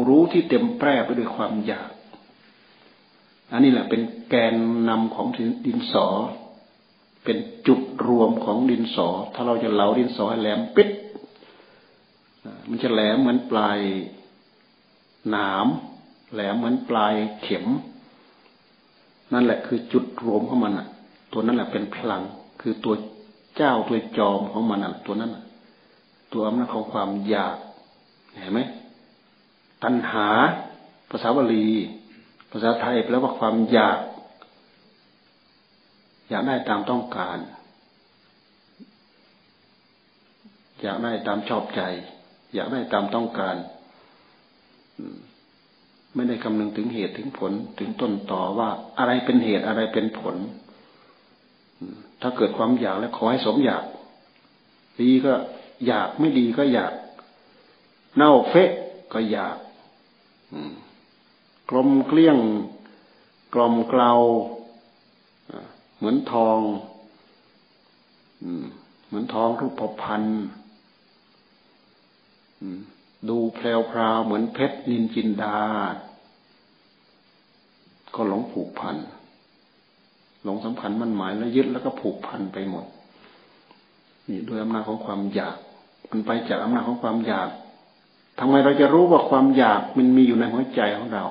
[0.09, 1.91] รู้ที่เต็มแปร่ไปด้วยความอยาก
[3.53, 4.55] อันนี้แหละเป็นแกน
[4.89, 5.27] นำของ
[5.67, 6.07] ดินสอ
[7.25, 10.89] เป็นจุดรวมของดินสอ ถ้าเราจะเหลาดินสอให้แหลมปิด
[12.69, 13.79] มันจะแหลมเหมือนปลาย
[15.31, 15.67] หนาม
[16.33, 17.67] แหลมเหมือนปลายเข็ม
[19.33, 20.87] นั่นแหละคือจุดรวมของมันอะ
[21.33, 22.23] ตัวนั้นแหละเป็นพลัง
[22.61, 22.95] คือตัว
[23.57, 25.37] เจ้าตัวจอมของมันอะ ตัวนั้น
[26.33, 27.57] ตัวอำนาจของความอยาก
[28.35, 28.61] เห็นไหม
[29.87, 30.29] ตัณหา
[31.11, 31.68] ภาษาบาลี
[32.51, 33.99] ภาษาไทยแปลว่าความอยาก
[36.31, 37.38] อยากได้ตามต้องการ
[40.83, 41.81] อยากได้ตามชอบใจ
[42.55, 43.57] อยากได้ตามต้องการ
[46.14, 50.37] ไม่ได้คำนึงถึงเหตุถึงผลถึงต้นต่อว่าอะไรเป็นเหตุอะไรเป็นผล
[52.20, 53.85] ถ้าเกิดความอยากแล้วขอให้สมอยาก
[55.01, 55.33] ดีก็
[55.87, 56.92] อยากไม่ดีก็อยาก
[58.16, 58.70] เน่าเฟะ
[59.12, 59.57] ก็อยาก
[61.71, 62.39] กลมเกลี้ยง
[63.55, 64.13] กลมเกลา
[65.97, 66.59] เหมือนทอง
[69.09, 70.43] เหมือนทองรูปพันธ์
[73.29, 75.59] ดูแพรวพราวเหมือนเพชรนินจินดา
[78.15, 78.97] ก็หลงผูกพัน
[80.45, 82.85] หลงสำคัญมั่นหมายแล้วยึดแล้วก็ผูกพันไปหมด
[84.29, 85.57] นี่ด้วยอำนาจของความอยาก
[86.11, 87.49] มันไปจากอำนาจของความอยาก
[88.38, 91.25] ทำไมเราจะรู้ว่าความอยากมันมีอยู่ในหัวใจของเรา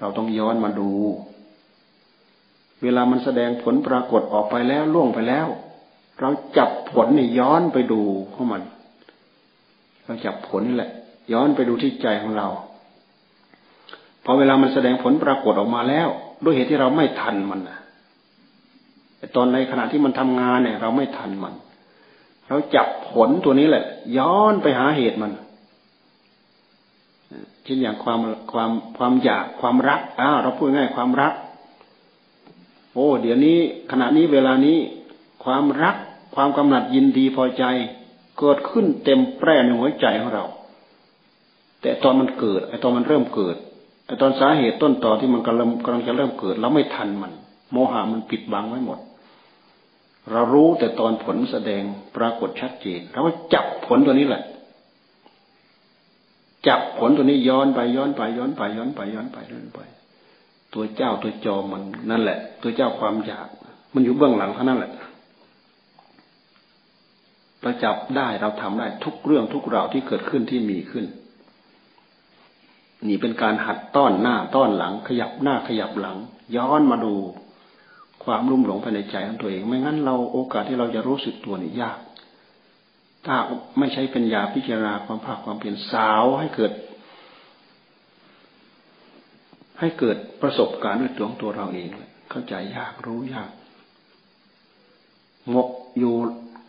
[0.00, 0.90] เราต้องย้อนมาดู
[2.82, 5.46] เวลามันแสดงผลปรากฏออกไปแล้วล่วงไปแล้ว
[6.20, 8.00] เราจับผลนี่ย้อนไปดู
[8.34, 8.62] ของมัน
[10.04, 10.90] เราจับผลนี่แหละ
[11.32, 12.48] ย้อนไปดูที่ใจของเรา
[14.24, 16.08] พอเวลามันแสดงผลปรากฏออกมาแล้ว
[16.44, 17.78] ด้วยเหตุที่เราไม่ทันมันนะ
[19.36, 21.54] ตอนในขณะที่มันทำงานเนี่ย เราไม่ทันมัน
[22.48, 23.84] เราจับผลตัวนี้แหละ
[24.18, 25.32] ย้อนไปหาเหตุมัน
[27.64, 28.20] เช่นอย่างความ
[28.52, 31.32] ความความอยากความรักอ้าเราพูดง่ายความรัก
[32.94, 33.58] โอ้เดี๋ยวนี้
[33.90, 34.78] ขณะนี้เวลานี้
[35.44, 35.96] ความรัก
[36.34, 37.64] ความกำหนัดยินดีพอใจ
[38.38, 40.44] เกิดขึ้นเต็มแปร่ในหัวใจของเรา
[41.82, 43.56] แต่ตอนมันเกิดไอตอนมันเริ่มเกิด
[44.06, 47.32] ไอตอนสาเหตุต้นต่อที่มันกำลังกำลังจะเริ่มเกิดเราไม่ทันมัน
[47.72, 48.98] โมหะมันปิดบังไว้หมด
[50.30, 51.82] เรารู้แต่ตอนผลแสดง
[52.16, 54.42] ปรากฏชัดเจนเราก็จับผลตัวนี้แหละ
[56.68, 59.78] จับผลตัวนี้ย้อนไปย้อนไปย้อนไปย้อนไปย้อนไปย้อนไป
[60.74, 63.48] ตัวเจ้าตัวจอมันนั่นแหละ ตัวเจ้าความอยาก
[63.94, 64.92] มันอยู่เบื้องหลังเท่านั้นแหละ
[67.62, 71.04] เราจับได้เราทำได้ทุกเรื่องทุกราวที่เกิดขึ้นที่มีขึ้น
[73.08, 76.16] นี่เป็นการหัดต้อนหน้าต้อนหลัง ขยับหน้าขยับหลัง
[76.56, 77.14] ย้อนมาดู
[78.24, 81.98] ความรุ่มหลงภายในใจของตัวเอง ไม่งั้นเราโอกาสที่เราจะรู้สึกตัวนี่ยาก
[83.26, 83.36] ถ้า
[83.78, 86.72] ไม่ใช้ปัญญาพิจารณาความภาคความเปลี่ยนสาวให้เกิด
[89.80, 91.88] ให้เกิดประสบการณ์ด้วยตัวของตัวเราเอง
[92.30, 93.50] เข้าใจยากรู้ยาก
[95.54, 96.14] งกอยู่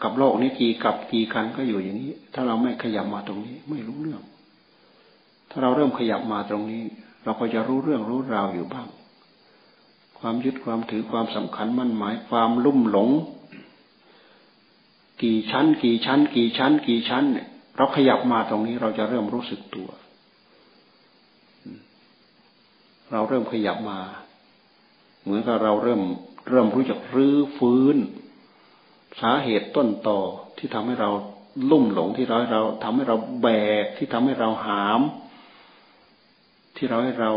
[0.04, 4.22] กับโลกนี้กี่กับกี่กันก็อยู่อย่างนี้ ถ้าเราไม่ขยับมาตรงนี้ ไม่รู้เรื่อง
[5.50, 6.84] ถ้าเราเริ่มขยับมาตรงนี้
[7.24, 8.88] เราก็จะรู้เรื่องรู้ราวอยู่บ้าง
[10.20, 13.10] ความยึดความถือความสำคัญมั่นหมายความลุ่มหลง
[15.24, 19.90] กี่ชั้น กี่ชั้น กี่ชั้น กี่ชั้นเนี่ยเราขยับมาตรงนี้เราจะเริ่มรู้สึกตัว
[23.12, 24.00] เราเริ่มขยับมา
[25.24, 26.02] เหมือนกับเราเริ่ม
[26.50, 27.98] เริ่มรู้จักรื้อฟื้น
[29.22, 30.20] สาเหตุต้นต่อ
[30.58, 31.10] ที่ทำให้เรา
[31.72, 33.48] ลุ่มหลงที่เราเราทำให้เราแบ
[33.84, 35.02] กที่ทำให้เราหาม
[36.78, 37.32] ที่เราให้เรา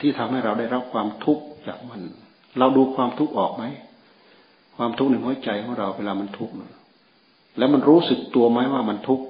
[0.00, 2.00] ที่ทำให้เราได้รับความทุกข์จากมัน
[2.58, 3.64] เราดูความทุกข์ออกไหม
[4.76, 6.54] ความทุกข์ในหัวใจของเราเวลามันทุกข์
[7.58, 9.26] แล้วมันรู้สึกตัวไหมว่ามันทุกข์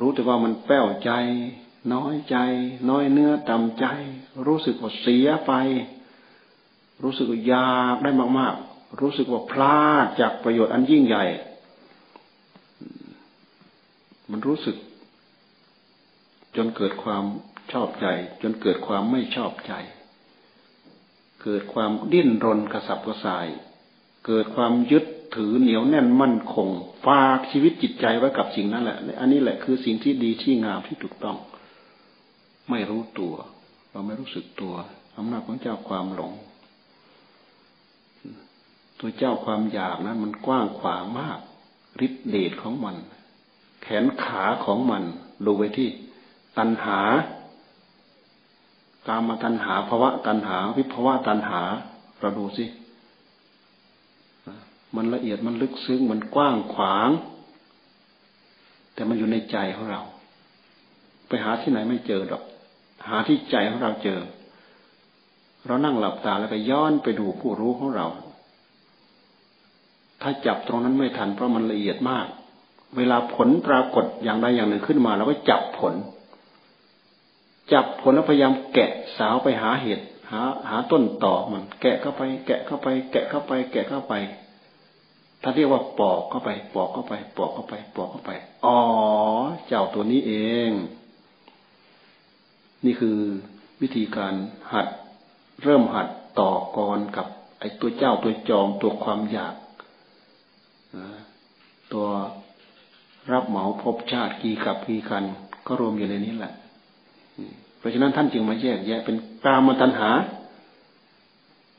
[0.00, 1.10] รู้แต่ว่ามันแป้วใจ
[1.94, 2.36] น้อยใจ
[2.90, 3.86] น้อยเนื้อต่ำใจ
[4.46, 5.52] รู้สึกว่าเสียไป
[7.02, 11.24] รู้สึกว่าอยากได้มากๆ รู้สึกว่าพลาดจากประโยชน์อันยิ่งใหญ่
[14.30, 14.76] มันรู้สึก
[16.56, 17.24] จนเกิดความ
[17.72, 18.06] ชอบใจ
[18.42, 19.72] จนเกิดความไม่ชอบใจ
[21.42, 23.46] เกิดความดิ้นรนกระสับกระส่าย
[24.26, 26.68] เกิดความยึด ถือเหนียวแน่นมั่นคง
[27.06, 31.36] ฝากชีวิตจิตใจไว้กับสิ่งนั้นแหละอันนี้แหละคือสิ่งที่ดีที่งามที่ถูกต้อง
[32.70, 33.34] ไม่รู้ตัว
[33.90, 34.74] เราไม่รู้สึกตัว
[35.16, 36.32] อำนาจของเจ้าความหลง
[38.98, 41.38] ตัวเจ้าความอยากนั้น มันกว้างขวางมาก
[42.06, 42.96] ฤทธิเดชของมัน
[43.82, 45.02] แขนขาของมัน
[45.44, 45.88] ดูไปที่
[46.58, 47.00] ตัณหา
[49.08, 51.60] กามาตัณหาภาวะตัณหา วิภาวะตัณหา
[52.20, 52.64] เราดูสิ
[54.96, 57.10] มันละเอียดมันลึกซึ้งมันกว้างขวาง
[58.94, 60.02] แต่มันอยู่ในใจของเรา
[61.28, 62.42] ไปหาที่ไหนไม่เจอดอก
[63.08, 64.20] หาที่ใจของเราเจอ
[65.66, 68.06] เรานั่งหลับตาแล้วก็ย้อนไปดูผู้รู้ของเรา
[70.22, 72.26] ถ้าจับตรงนั้นไม่ทันเพราะมันละเอียดมาก
[72.96, 75.94] เวลาผลปรากฏอย่างใดอย่างหนึ่งขึ้นมาเราก็จับผล
[77.72, 84.14] จับผลแล้วพยายามแกะสาวไปหาเหตุ หา หาต้นต่อมัน แกะเข้าไป แกะเข้าไป แกะเข้าไป แกะเข้าไป
[85.46, 88.30] ถ้าเรียกว่าปอกเข้าไป ปอกเข้าไป ปอกเข้าไป ปอกเข้าไป
[88.64, 88.78] อ๋อ
[89.66, 90.32] เจ้าตัวนี้เอ
[90.68, 90.70] ง
[92.84, 93.18] นี่คือ
[93.82, 94.34] วิธีการ
[94.72, 94.86] หัด
[95.62, 96.08] เริ่มหัด
[96.40, 97.26] ต่อกรกับ
[97.60, 99.54] ไอ้ตัวเจ้าตัวจอมตัวความอยาก
[101.92, 102.06] ตัว
[103.32, 105.24] รับเหมาพบชาติกี่ขับกี่คัน
[105.66, 106.52] ก็รวมอยู่ในนี้แหละ
[107.78, 110.10] เพราะฉะนั้นท่านจึงมาแยกแยะเป็นกามตัณหา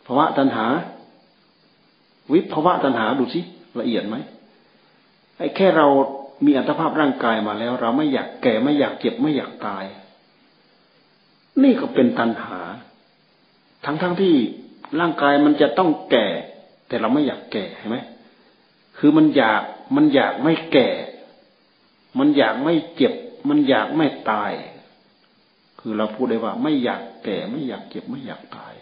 [0.06, 0.66] ภาวะตัณหา
[2.32, 3.42] วิภาวะตัณหาดูสิ
[3.80, 4.16] ละเอียดไหม
[5.38, 5.88] ไอ้แค่เรา
[6.46, 9.86] มีอัตภาพร่างกายมาแล้ว เราไม่อยากแก่ไม่อยากเจ็บไม่อยากตาย
[11.64, 12.60] นี่ก็เป็นตัณหา
[13.86, 14.36] ทั้งๆทที่
[15.00, 16.28] ร่างกายมันจะต้องแก่
[16.88, 17.98] แต่เราไม่อยากแก่เห็นไหม
[18.98, 19.62] คือมันอยาก
[19.96, 20.90] มันอยากไม่แก่
[22.20, 23.14] มันอยากไม่เจ็บ
[23.50, 24.52] มันอยากไม่ตาย
[25.80, 28.74] คือเราพูดได้ว่า ไม่อยากแก่ไม่อยากเจ็บไม่อยากตาย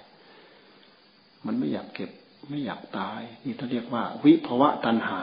[1.45, 2.09] มันไม่อยากเก็บ
[2.49, 5.21] ไม่อยากตาย นี่ท่านเรียกว่า วิภวะตัณหา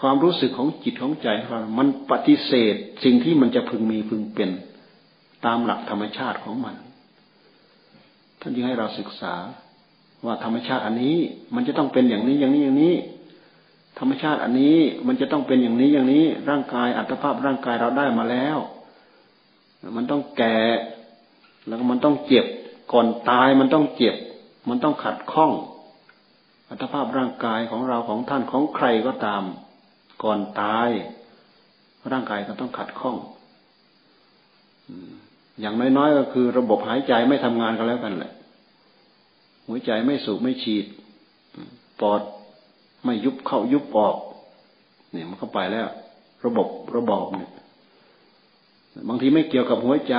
[0.00, 4.50] ความรู้สึกของจิตของใจเรามันปฏิเสธสิ่งที่มันจะพึงมีพึงเป็น
[5.44, 6.76] ตามหลักธรรมชาติของมัน
[8.40, 9.34] ท่านจึงให้เราศึกษา
[10.26, 11.16] ว่าธรรมชาติอันนี้
[11.54, 12.96] มันจะต้องเป็นอย่างนี้อย่างนี้อย่างนี้
[13.98, 14.76] ธรรมชาติอันนี้
[15.06, 18.58] มันจะต้องเป็นอย่างนี้อย่างนี้ ร่างกายอัตภาพร่างกายเราได้มาแล้ว
[19.96, 20.58] มันต้องแก่
[21.66, 22.46] แล้วมันต้องเจ็บ
[22.92, 24.14] ก่อนตายมันต้องเจ็บ
[24.68, 25.52] มันต้องขัดข้อง
[26.68, 29.42] อัตภาพร่างกายของเราของท่านของใครก็ตาม
[30.22, 30.88] ก่อนตาย
[32.12, 33.16] ร่างกายก็ต้องขัดข้อง
[35.60, 38.32] อย่างน้อยๆก็คือ ระบบหายใจไม่ทำงานกันแล้วกันแหละ
[39.66, 40.84] หัวใจไม่สูบไม่ฉีด
[42.00, 42.20] ปอด
[43.04, 44.16] ไม่ยุบเข้ายุบออก
[45.12, 45.88] เนี่ยมันเข้าไปแล้ว
[46.46, 47.50] ระบบระบบเนี่ย
[49.08, 50.16] บางทีไม่เกี่ยวกับหัวใจ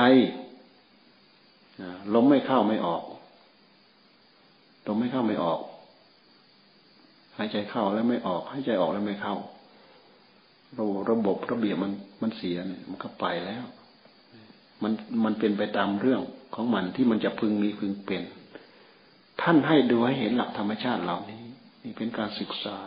[2.14, 3.02] ลมไม่เข้าไม่ออก
[4.86, 5.60] ลมไม่เข้าไม่ออก
[7.36, 9.36] หายใจเข้าแล้วไม่ออกหายใจออกแล้วไม่เข้า
[10.78, 13.64] ระระบบระเบียบมันมันเสียเนี่ยมันก็ไปแล้ว
[14.82, 14.92] มัน
[15.24, 16.20] มันเป็นไปตามเรื่อง
[16.54, 18.22] ของมันที่มันจะพึงมีพึงเป็น
[19.42, 21.44] ท่านให้ดูให้เห็นหลักธรรมชาติเหล่านี้
[21.82, 22.78] นี่เป็นการศึกษา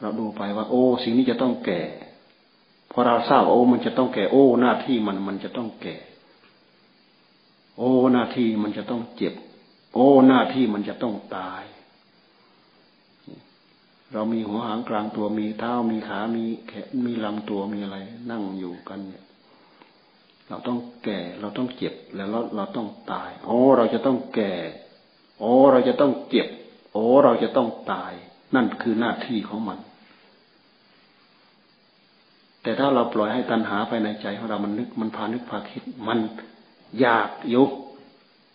[0.00, 1.82] เราดูไปว่า โอ้ สิ่งนี้จะต้องแก่
[2.90, 5.96] พอเราทราบโอ้มันจะต้องแก่โอ้หน้าที่มันมันจะต้องแก่
[7.78, 9.34] โอ้หน้าที่มันจะต้องเจ็บ
[9.94, 11.62] โอ้หน้าที่มันจะต้องตาย
[14.12, 17.98] เรามีหัวหางกลางตัวมีเท้ามีขา มีแขนมีลำตัวมีอะไร
[18.30, 19.24] นั่งอยู่กันเนี่ย
[20.48, 24.52] เราต้องแก่เราต้องเจ็บแล้วเราเราต้องตาย โอ้ เราจะต้องแก่
[25.40, 26.46] โอ้ เราจะต้องเจ็บ
[26.92, 28.12] โอ้ เราจะต้องตาย
[28.54, 29.78] นั่นคือหน้าที่ของมัน
[32.62, 36.18] แต่ถ้าเราปล่อยให้ตัณหาภายในใจของเรามันนึกมันพานึกพาคิด มัน
[37.00, 37.64] อยากยุ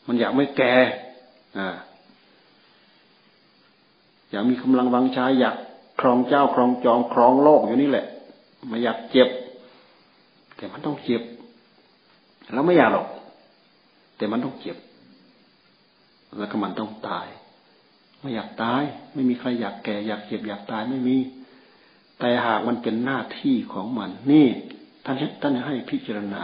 [0.07, 0.75] มันอยากไม่แก่
[1.57, 1.67] อ่า
[4.35, 5.55] อยากมีกำลังวังชาอยาก
[6.01, 8.05] ครองเจ้าครองจองครองโลกอยู่นี่แหละ
[8.67, 9.29] ไม่อยากเจ็บ
[10.55, 11.21] แต่มันต้องเจ็บ
[12.53, 13.07] เราไม่อยากหรอก
[14.17, 14.77] แต่มันต้องเจ็บ
[16.37, 17.27] แล้วก็มันต้องตาย
[18.19, 18.83] ไม่อยากตาย
[19.13, 21.17] ไม่มีใครอยากแก่ อยากเจ็บอยากตายไม่มี
[22.19, 24.47] แต่หากมันเป็นหน้าที่ของมัน นี่
[25.05, 26.43] ท่านท่านให้พิจารณา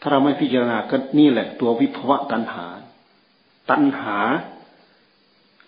[0.00, 2.66] ถ้าเราไม่พิจารณาก็นี่แหละ ตัววิภวะตัณหา
[3.70, 4.18] ตัณหา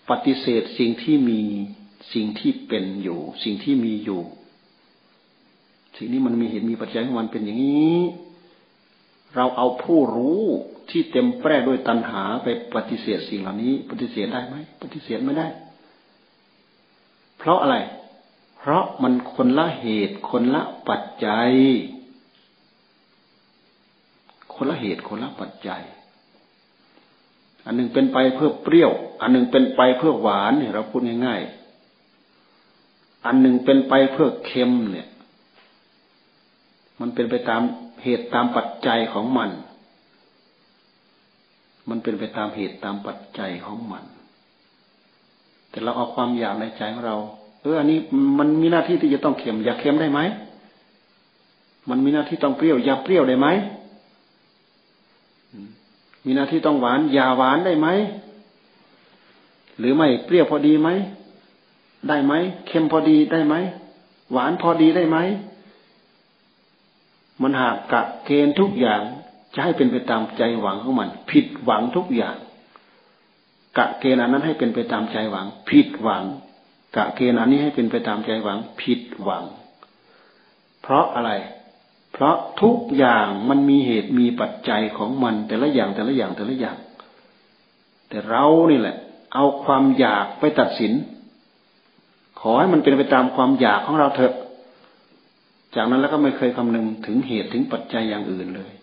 [0.09, 1.41] ปฏิเสธสิ่งที่มี
[2.13, 4.21] สิ่งที่เป็นอยู่ สิ่งที่มีอยู่
[5.97, 7.99] สิ่งนี้มันมีเหตุมีปัจจัยของมันเป็นอย่างนี้
[9.35, 10.41] เราเอาผู้รู้
[10.89, 15.47] ที่เต็มแปร่ด้วยตัณหาไปปฏิเสธสิ่งเหล่านี้ ปฏิเสธได้ไหมปฏิเสธไม่ได้
[17.37, 17.77] เพราะอะไร
[18.57, 21.51] เพราะมันคนละเหตุคนละปัจจัย
[24.53, 25.83] คนละเหตุคนละปัจจัย
[27.65, 28.91] อันหนึ่งเป็นไปเพื่อเปรี้ยว
[29.23, 35.07] อันหนึ่งเป็นไปเพื่อหวานเนี่ยเราพูดง่ายๆ อันหนึ่งเป็นไปเพื่อเค็มเนี่ย
[36.99, 37.61] มันเป็นไปตาม
[38.03, 39.49] เหตุตามปัจจัยของมัน
[41.89, 44.03] มันเป็นไปตามเหตุตามปัจจัยของมัน
[45.69, 47.17] แต่เราเอาความอยากในใจของเรา
[47.61, 47.99] เอออันนี้
[48.39, 50.19] มันมีหน้าที่ที่จะต้องเค็ม อยากเค็มได้ไหม
[51.89, 53.47] มันมีหน้าที่ต้องเปรี้ยว อยากเปรี้ยวได้ไหม
[56.25, 57.87] มีหน้าที่ต้องหวาน อย่าหวานได้ไหม
[59.77, 60.89] หรือไม่เปรี้ยวพอดีไหม
[62.07, 62.33] ได้ไหม
[62.67, 63.55] เค็มพอดีได้ไหม
[64.31, 65.17] หวานพอดีได้ไหม
[67.41, 69.01] มันหากกะเกณฑ์ทุกอย่าง
[69.53, 72.35] จะให้เป็นไปตามใจหวังของมัน ผิดหวังทุกอย่าง
[73.77, 76.23] กะเกณฑ์อันนั้นให้เป็นไปตามใจหวัง ผิดหวัง
[76.95, 79.43] กะเกณฑ์อันนี้ให้เป็นไปตามใจหวัง ผิดหวัง
[80.81, 81.31] เพราะอะไร
[82.11, 86.77] เพราะทุกอย่างมันมีเหตุมีปัจจัยของมัน แต่ละอย่างแต่ละอย่างแต่ละอย่าง
[88.09, 88.97] แต่เรานี่แหละ
[89.33, 90.93] เอาความอยากไปตัดสิน
[92.39, 94.33] ขอให้มันเป็นไปตามความอยากของเราเถอะ
[95.75, 98.73] จากนั้นแล้วก็ไม่เคยคำนึงถึงเหตุถึงปัจจัยอย่างอื่นเลย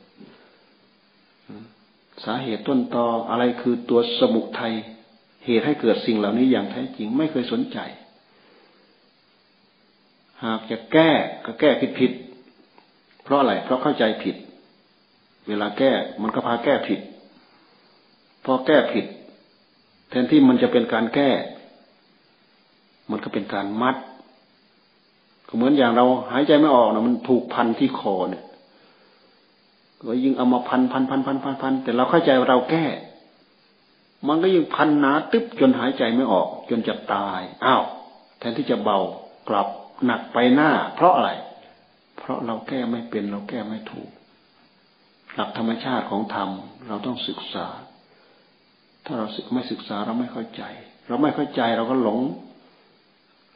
[2.24, 4.74] สาเหตุต้นตออะไรคือตัวสมุทัย
[5.46, 7.78] เหตุให้เกิดสิ่งเหล่านี้อย่างแท้จริงไม่เคยสนใจ
[10.44, 11.10] หากจะแก้
[11.44, 12.12] ก็แก้ผิดผิด
[13.22, 14.36] เพราะอะไรเพราะเข้าใจผิด
[15.48, 15.92] เวลาแก้
[16.22, 17.00] มันก็พาแก้ผิด
[18.44, 19.04] พอแก้ผิด
[20.10, 21.30] แทนที่มันจะเป็นการแก้
[23.10, 23.96] มันก็เป็นการมัด
[25.46, 28.44] ก็เหมือนอย่างเราหายใจไม่ออกนะมันถูกพันที่คอเนี่ย
[30.08, 32.84] ก็ยิ่งเอามาพันพันพันพันพันพันแต่เราเข้าใจเราแก้
[34.28, 37.82] มันก็ยิ่งพันหนาตึ๊บจนหายใจไม่ออก จนจะตายอ้าว
[38.38, 38.98] แทนที่จะเบา
[39.48, 39.68] กลับ
[40.04, 41.30] หนักไปหน้า เพราะอะไร
[42.18, 44.10] เพราะเราแก้ไม่เป็นเราแก้ไม่ถูก
[45.34, 46.50] หลักธรรมชาติของธรรม
[46.88, 47.66] เราต้องศึกษา
[49.10, 50.62] ถ้าเราไม่ศึกษาเราไม่เข้าใจ
[51.08, 52.18] เราไม่เข้าใจเราก็หลง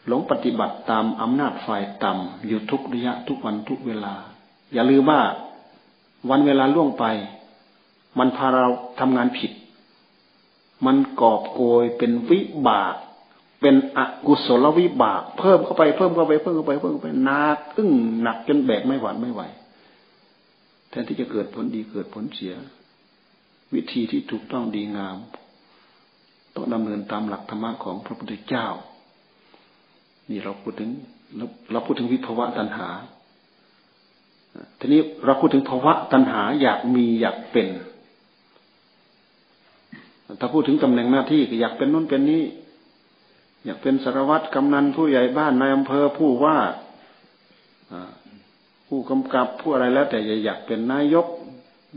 [0.09, 4.15] หลงปฏิบัติตามอำนาจฝ่ายต่ำอยู่ทุกระยะทุกวันทุกเวลา
[4.73, 5.21] อย่าลืมว่า
[6.31, 7.05] วันเวลาล่วงไป
[8.19, 8.67] มันพาเรา
[9.01, 9.53] ทำงานผิด
[10.87, 12.95] มันกอบโกยเป็นวิบาก
[13.61, 17.91] เป็นอกุศลวิบาก เพิ่มเข้าไปเพิ่มเข้าไปเพิ่มเข้าไปเพิ่มเข้าไปนักตึ้ง
[18.23, 19.43] หนักจนแบกไม่หวานไม่ไหว
[20.91, 22.55] แทนที่จะเกิดผลดีเกิดผลเสีย
[23.75, 25.17] วิธีที่ถูกต้องดีงาม
[26.55, 28.67] ต้องดำเนินตามหลักธรรมะของพระพุทธเจ้า
[30.31, 30.91] นี่เราพูดถึง
[31.73, 32.89] เราพูดถึงวิภวะตัณหา
[34.79, 37.69] ทีนี้เราพูดถึงภาวะตัณหาอยากมีอยากเป็น
[40.41, 42.43] ถ้าพูดถึงตำแหน่งหน้าที่ก็อยากเป็นนู้นเป็นนี้
[43.65, 46.59] อยากเป็นสารวัตรกำนันผู้ใหญ่บ้านนายอำเภอผู้ว่า
[48.87, 51.27] ผู้กำกับผู้อะไรแล้ว แต่อยากเป็นนายก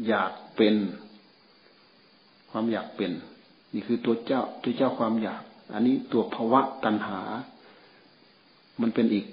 [0.08, 0.76] อยากเป็น
[2.50, 3.12] ความอยากเป็น
[3.74, 5.44] นี่คือตัวเจ้าตัวเจ้าความอยาก
[5.74, 7.20] อันนี้ตัวภาวะตัณหา
[8.82, 9.26] มันเป็นอีก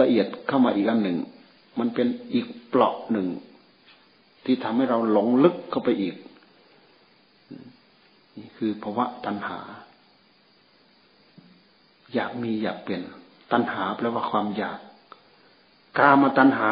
[0.00, 1.18] ละเอียดเข้ามาอีกอันหนึ่ง
[1.78, 3.28] มันเป็นอีกเปลาะหนึ่ง
[4.44, 6.16] ที่ทำให้เราหลงลึกเข้าไปอีก
[8.36, 9.58] นี่คือภาวะตัณหา
[12.14, 13.00] อยากมีอยากเป็น
[13.52, 14.78] ตัณหาแปลว่าความอยาก
[15.98, 16.70] กามตัณหา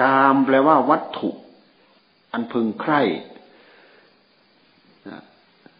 [0.00, 1.30] กามแปลว่าวัตถุ
[2.32, 3.00] อันพึงใคร่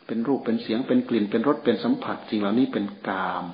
[0.06, 3.44] เป็นรูปเป็นเสียงเป็นกลิ่นเป็นรสเป็นสัมผัสสิ่งเหล่านี้เป็นกาม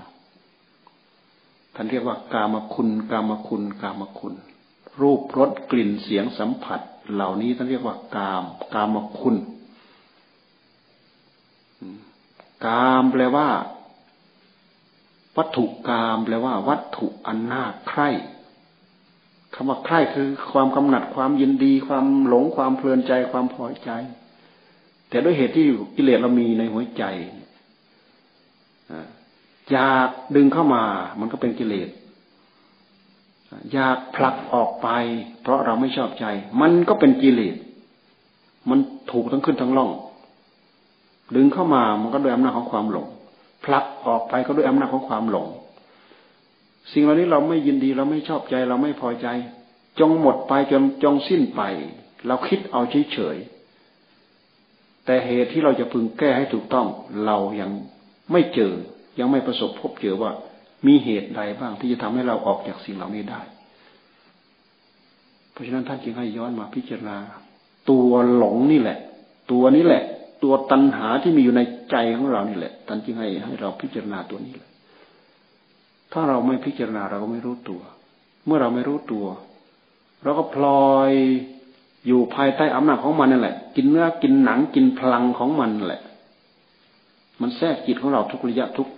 [1.75, 4.35] ท่านเรียกว่ากามคุณกามคุณกามคุณ
[5.01, 6.81] รูปรสกลิ่นเสียงสัมผัส
[7.13, 8.45] เหล่านี้ท่านเรียกว่ากาม
[8.75, 9.37] กามคุณ
[12.67, 13.49] กามแปลว่า
[15.37, 18.09] วัตถุกามแปลว่า วัตถุอันน่าใคร่
[19.55, 23.91] คำว่าใคร่คือความกำหนัดความยินดี ความหลงความเพลินใจความพอใจ
[25.09, 27.05] แต่ด้วยเหตุที่กิเลสเรามีในหัวใจ
[29.71, 30.85] อยากดึงเข้ามา
[31.21, 31.89] มันก็เป็นกิเลส
[33.73, 34.89] อยากผลักออกไป
[35.43, 36.25] เพราะเราไม่ชอบใจ
[36.61, 37.57] มันก็เป็นกิเลส
[38.71, 38.79] มัน
[39.11, 39.91] ถูกทั้งขึ้นทั้งล่อง
[41.37, 43.07] ดึงเข้ามามันก็ด้วยอำนาจของความหลง
[43.65, 45.47] ผลักออกไปก็ด้วยอำนาจของความหลง
[46.93, 49.27] สิ่งเหล่านี้เราไม่ยินดีเราไม่ชอบใจ เราไม่พอใจ
[50.01, 51.63] จงหมดไปจนจงสิ้นไป
[52.27, 52.81] เราคิดเอา
[53.13, 53.58] เฉยๆ
[55.09, 56.87] แต่เหตุที่เราจะพึงแก้ให้ถูกต้อง
[57.25, 57.71] เรายัง
[58.33, 58.73] ไม่เจอ
[59.19, 60.31] ยังไม่ประสบพบเจอว่า
[60.87, 63.41] มีเหตุใดบ้างที่จะทำให้เราออกจากสิ่งเหล่านี้ได้
[65.53, 67.17] เพราะฉะนั้นท่านจึงให้ย้อนมาพิจารณา
[67.91, 68.99] ตัวหลงนี่แหละ
[69.51, 70.03] ตัวนี้แหละ
[70.43, 74.71] ตัวตัณหาที่มีอยู่ในใจของเรานี่แหละท่านจึงให้ให้เราพิจารณาตัวนี้แหละ
[76.13, 77.81] ถ้าเราไม่พิจารณาเราก็ไม่รู้ตัว
[78.47, 79.27] เมื่อเราไม่รู้ตัว
[80.23, 81.13] เราก็พลอย
[82.07, 86.03] อยู่ภายใต้อำนาจของมันนั่นแหละ กินเนื้อกินหนังกินพลังของมันแหละ
[87.41, 88.89] มันแทรกจิตของเราทุกระยะทุก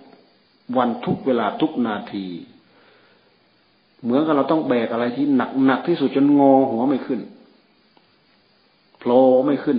[0.77, 2.27] วันทุกเวลาทุกนาที
[4.03, 7.21] เหมือนกับเราต้องแบกอะไรที่หนักหนักที่สุดจนงอหัวไม่ขึ้น
[8.99, 9.79] โผล่ไม่ขึ้น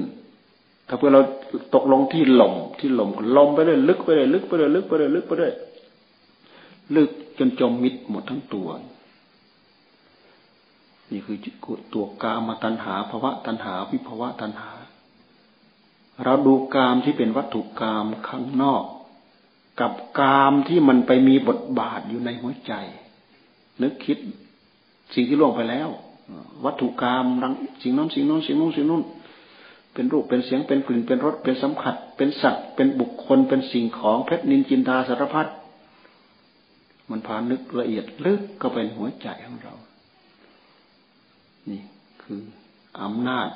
[0.88, 1.22] ถ้าเพื่อเรา
[1.76, 5.54] ตกลงที่หล่มที่หลมลมไปเรื่อยลึกไปเรื่อยลึกไปเรื่อยลึกไปเรื่อยลึกไปเรื่อย
[6.96, 8.68] ลึกจนจมมิดหมดทั้งตัว
[11.12, 11.38] นี่คือ
[11.94, 14.72] ตัวกามตัญหาภาวะตัญหาวิภาวะตัญหา
[16.24, 18.84] เราดูกามที่เป็นวัตถุกามข้างนอก
[19.80, 22.74] กับกามที่มันไปมีบทบาทอยู่ในหัวใจ
[23.82, 24.18] นึกคิด
[25.14, 25.90] สิ่งที่ล่วงไปแล้ว
[26.66, 29.04] วัตถุกรรมรังสิ่งนั้นสิ่งนั้นสิ่งนู้นสิ่งนู้น
[29.94, 35.48] เป็นรูปเป็นเสียงเป็นกลิ่นเป็นรสเป็นสัมผัส เป็นสัตว์เป็นบุคคลเป็นสิ่งของเพชรนินจินดาสารพัด
[37.10, 39.76] มันพานึกละเอียดลึกก็เป็นหัวใจของเรา
[41.70, 41.82] นี่
[42.22, 42.42] คือ
[43.02, 43.50] อำนาจ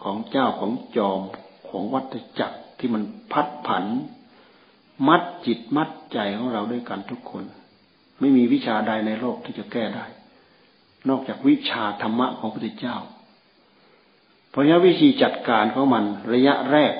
[0.00, 1.20] ของเจ้าของจอม
[1.68, 3.02] ของวัฏจักรที่มัน
[3.32, 3.84] พัดผัน
[5.08, 7.44] มัดจิตมัดใจของเราด้วยกันทุกคน
[8.20, 10.06] ไม่มีวิชาใดในโลกที่จะแก้ได้
[11.08, 12.96] นอกจากวิชาธรรมะของพระพุทธเจ้า
[14.50, 16.94] เพราะฉะนั้นวิธีจัดการของมันระยะแรก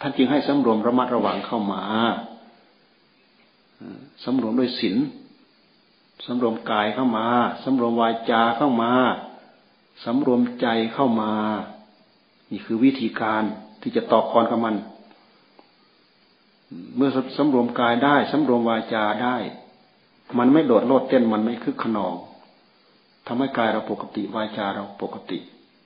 [0.00, 1.82] ท่านจึงให้สำรวมระมัดระวังเข้ามา
[4.24, 4.96] สำรวมด้วยศีล
[6.26, 7.26] สำรวมกายเข้ามา
[7.64, 8.92] สำรวมวาจาเข้ามา
[10.04, 11.32] สำรวมใจเข้ามา
[12.50, 13.42] นี่คือวิธีการ
[13.82, 14.76] ที่จะต่อกรกับมัน
[16.96, 19.36] เมื่อสำรวมกายได้ สำรวมวาจาได้
[20.38, 22.14] มันไม่โดดโลดเต้นมันไม่คึกขนอง
[23.26, 25.38] ทำให้กายเราปกติวาจาเราปกติ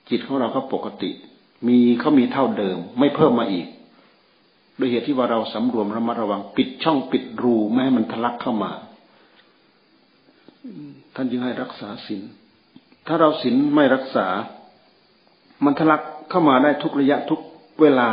[0.09, 1.11] จิตของเราก็ปกติ
[1.67, 3.67] มีเขามีเท่าเดิม ไม่เพิ่มมาอีก
[4.79, 8.71] ด้วยเหตุที่ว่าเราสำรวมระมัดระวังปิดช่องปิดรูไม่ให้มันทะลักเข้ามา
[11.15, 12.23] ท่านจึงให้รักษาศีล
[13.07, 14.27] ถ้าเราศีลไม่รักษา
[15.63, 17.39] มันทะลักเข้ามาได้ทุกระยะทุก
[17.81, 18.09] เวลา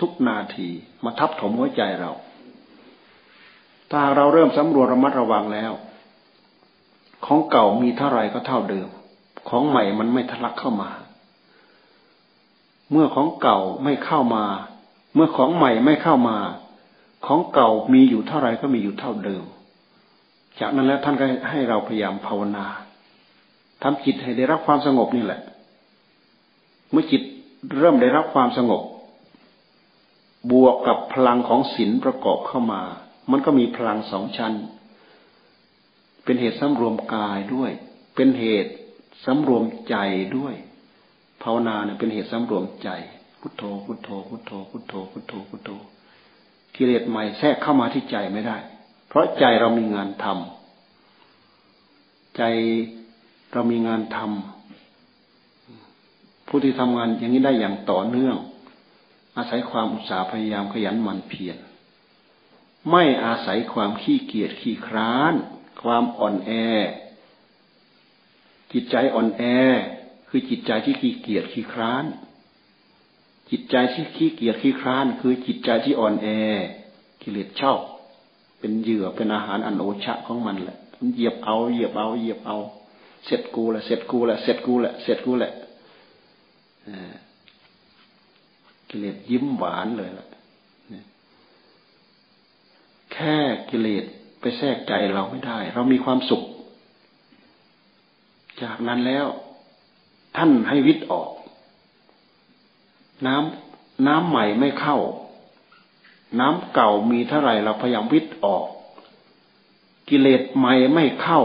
[0.00, 0.68] ทุกนาที
[1.04, 2.12] มาทับถมหัวใจเรา
[3.90, 5.72] ถ้าเราเริ่มสำรวจระมัดระวังแล้ว
[7.26, 8.88] ของเก่ามีเท่าไรก็เท่าเดิม
[9.48, 10.90] ของใหม่มันไม่ทะลักเข้ามา
[12.90, 14.44] เมื่อของเก่าไม่เข้ามา
[15.14, 16.38] เมื่อของใหม่ไม่เข้ามา
[17.26, 19.44] ของเก่ามีอยู่เท่าไรก็มีอยู่เท่าเดิม
[20.60, 22.66] จากนั้นแล้วท่านก็ให้เราพยายามภาวนา
[23.82, 25.40] ทำจิตให้ได้รับความสงบนี่แหละ
[26.90, 27.22] เมื่อจิต
[27.78, 28.82] เริ่มได้รับความสงบ
[30.52, 32.82] บวกกับพลังของศีลประกอบเข้ามา
[33.30, 34.54] มันก็มีพลังสองชั้น
[36.24, 37.70] เป็นเหตุสำรวมกายด้วย
[38.14, 38.72] เป็นเหตุ
[39.24, 39.96] สำรวมใจ
[40.36, 40.54] ด้วย
[41.42, 42.90] ภาวนาเนี่ยเป็นเหตุสำรวมใจ
[43.40, 45.70] พุทโธ พุทโธ พุทโธ พุทโธ พุทโธ พุทโธ
[46.74, 48.56] กิเลสใหม่แทรกเข้ามาที่ใจไม่ได้
[49.08, 52.42] เพราะใจเรามีงานทำใจ
[53.52, 58.36] เรามีงานทำผู้ที่ทำงานอย่างนี้ได้อย่างต่อเนื่อง
[59.36, 61.56] อาศัยความอุตสาห์พยายามขยันหมั่นเพียร
[62.90, 65.32] ไม่อาศัยความขี้เกียจขี้คร้าน
[65.82, 66.52] ความอ่อนแอ
[68.72, 69.42] จิตใจอ่อนแอ
[70.28, 72.04] คือจิตใจที่ขี้เกียจขี้คร้าน
[73.50, 76.28] จิตใจที่ขี้เกียจขี้คร้าน คือจิตใจที่อ่อนแอ
[77.22, 77.78] กิเลสชอบ
[78.58, 82.56] เป็นเหยื่อเป็นอาหารอันโอชะของมันแหละมันเหยียบเอาเหยียบเอาเหยียบเอา
[83.26, 85.52] เสร็จกูแหละเสร็จกูแหละเสร็จกูแหละเสร็จกูแหละ
[88.88, 90.26] กิเลสยิ้มหวานเลยล่ะ
[93.12, 93.36] แค่
[93.70, 94.04] กิเลส
[94.40, 96.42] ไปแทรกใจเราไม่ได้ เรามีความสุข
[98.62, 99.26] จากนั้นแล้ว
[100.36, 101.30] ท่านให้วิตออก
[103.26, 104.98] น้ำน้ำใหม่ไม่เข้า
[106.40, 108.66] น้ำเก่ามีเท่าไหร่เราพยายามวิตออก
[110.08, 111.40] กิเลสใหม่ไม่เข้า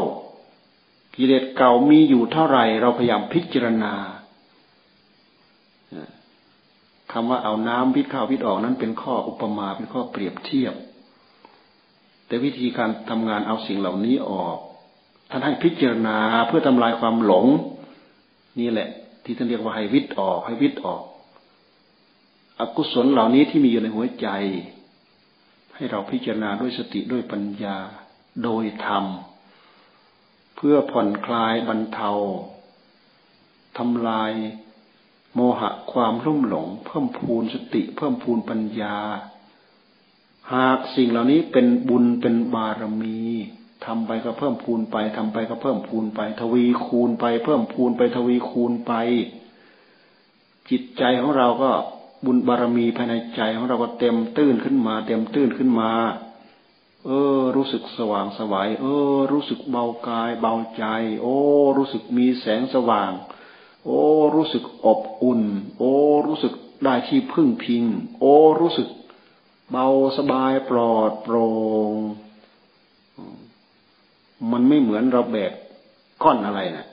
[1.18, 3.94] กิเลสเก่ามีอยู่เท่าไหร่ เราพยายามพิจารณา
[7.12, 10.74] คำว่าเอาน้ำพิษเข้าพิษออกนั้นเป็นข้ออุปมาเป็นข้อเปรียบเทียบ
[12.28, 14.58] แต่วิธีการทำงานเอาสิ่งเหล่านี้ออก
[15.30, 16.18] ท่านให้พิจารณา
[16.48, 17.46] เพื่อทำลายความหลง
[18.60, 18.90] นี่แหละ
[19.24, 21.02] ที่ท่านเรียกว่าให้วิตออกให้วิตออก
[22.62, 24.28] อกุศลเหล่านี้ที่มีอยู่ในหัวใจ
[25.76, 27.78] ให้เราพิจารณาด้วยสติด้วยปัญญา
[28.44, 29.06] โดยธรรม
[30.56, 32.12] เพื่อผ่อนคลายบรรเทา
[33.78, 34.32] ทำลาย
[35.36, 38.98] โมหะความรุ่มหลง เพิ่มพูนสติ เพิ่มพูนปัญญา
[40.54, 43.20] หากสิ่งเหล่านี้เป็นบุญเป็นบารมี
[43.86, 48.94] ทำไปก็เพิ่มพูนไปทำไปก็เพิ่มพูนไป ทวีคูณไป เพิ่มพูนไปทวีคูณไป
[50.70, 51.72] จิตใจของเราก็
[52.26, 55.92] บุญบารมีภายในใจของเราก็เต็มตื้นขึ้นมา เต็มตื้นขึ้นมา
[57.06, 60.84] เออ รู้สึกสว่างสวายเออ รู้สึกเบากายเบาใจ
[61.22, 61.36] โอ้
[61.78, 63.12] รู้สึกมีแสงสว่าง
[63.86, 64.02] โอ้
[64.36, 65.42] รู้สึกอบอุ่น
[65.78, 65.94] โอ้
[66.28, 66.54] รู้สึก
[66.84, 67.84] ได้ที่พึ่งพิง
[68.20, 68.88] โอ้ รู้สึก
[69.72, 71.46] เบาสบายปลอดโปร่
[71.92, 71.94] ง
[74.52, 75.52] มันไม่เหมือนเราแบก
[76.24, 76.88] ก้อนอะไรนะ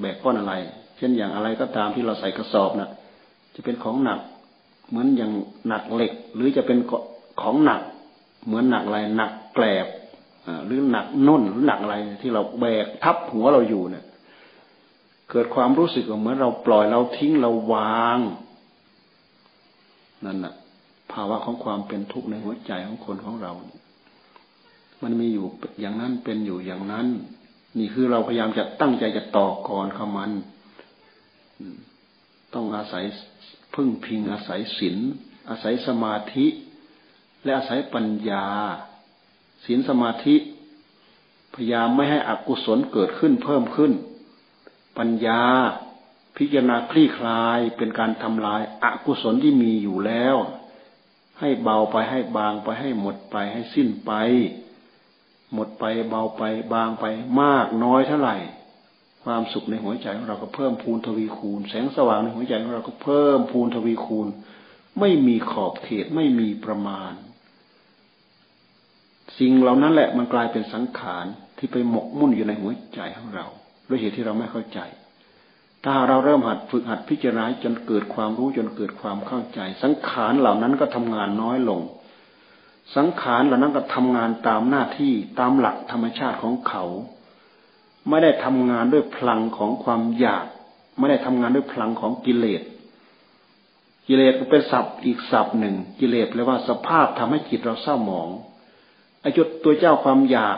[0.00, 0.54] แบกก้อนอะไร
[0.96, 2.90] เช่นอย่างอะไรก็ตามที่เราใส่กระสอบนะ่ะ
[3.54, 4.20] จะเป็นของหนัก
[4.88, 5.32] เหมือนอย่าง
[5.68, 6.78] หนักเหล็ก หรือจะเป็น
[7.40, 7.80] ของหนัก
[8.46, 9.86] เหมือนหนักอะไรหนักแกลบ
[10.66, 14.04] หรือหนักนุ่นหรือหนักอะไรที่เราแบกทับหัวเราอยู่เนี่ย
[15.30, 18.18] เกิดความรู้สึกเหมือนเราปล่อยเราทิ้งเราวาง
[20.24, 20.54] นั่นน่ะ
[21.12, 23.52] ภาวะของความเป็นทุกข์ในหัวใจของคนของเรา
[25.02, 25.46] มันมีอยู่
[25.80, 27.06] อย่างนั้นเป็นอยู่อย่างนั้น
[27.78, 30.30] นี่คือเราพยายามจะตั้งใจจะต่อกรเขามัน
[32.54, 33.04] ต้องอาศัย
[33.76, 34.96] พึ่งพิงอาศัยศีล
[35.48, 36.46] อาศัยสมาธิ
[37.44, 38.46] และอาศัยปัญญา
[39.64, 40.36] ศีลสมาธิ
[41.54, 43.92] พยายามไม่ให้อกุศลเกิดขึ้นเพิ่มขึ้น
[44.98, 45.42] ปัญญา
[46.36, 50.36] พิจารณาคลี่คลายเป็นการทำลายอากุศลที่มีอยู่แล้ว
[51.40, 54.12] ให้เบาไปให้บางไปให้หมดไปให้สิ้นไป
[55.52, 57.04] หมดไปเบาไปบางไป
[57.40, 58.36] มากน้อยเท่าไหร่
[59.26, 64.26] ความสุขในหัวใจของเราก็เพิ่มพูนทวีคูณ แสงสว่างในหัวใจของเราก็เพิ่มพูนทวีคูณ
[65.00, 67.12] ไม่มีขอบเขตไม่มีประมาณ
[69.38, 71.24] สิ่งเหล่านั้นแหละมันกลายเป็นสังขาร
[71.58, 73.46] ที่ไปหมกมุ่นอยู่ในหัวใจของเรา
[73.88, 74.80] ด้วยเหตุที่เราไม่เข้าใจ
[75.84, 81.80] ถ้าเราเริ่มหัดฝึกหัดพิจารณาจนเกิดความรู้จนเกิดความเข้าใจ สังขารเหล่านั้นก็ทำงานน้อยลง
[82.96, 86.84] สังขารเหล่านั้นก็ทำงานตามหน้าที่ตามหลักธรรมชาติของเขา
[88.08, 90.46] ไม่ได้ทำงานด้วยพลังของความอยาก
[90.98, 92.62] ไม่ได้ทำงานด้วยพลังของกิเลส
[94.06, 98.28] กิเลสก็เป็นศัพท์อีกศัพท์หนึ่ง กิเลสแปลว่าสภาพทำให้จิตเราเศร้าหมอง
[99.20, 100.56] ไอ้จุดตัวเจ้าความอยาก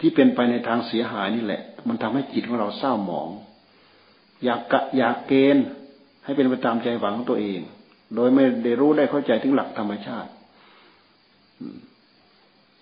[0.00, 3.28] ที่เป็นไปในทางเสียหายนี่แหละ มันทำให้จิตของเราเศร้าหมอง
[4.44, 5.64] อยากกะอยากเกณฑ์
[6.24, 7.60] ให้เป็นไปตามใจหวังของตัวเอง
[8.14, 10.30] โดยไม่ได้รู้ได้เข้าใจถึงหลักธรรมชาติ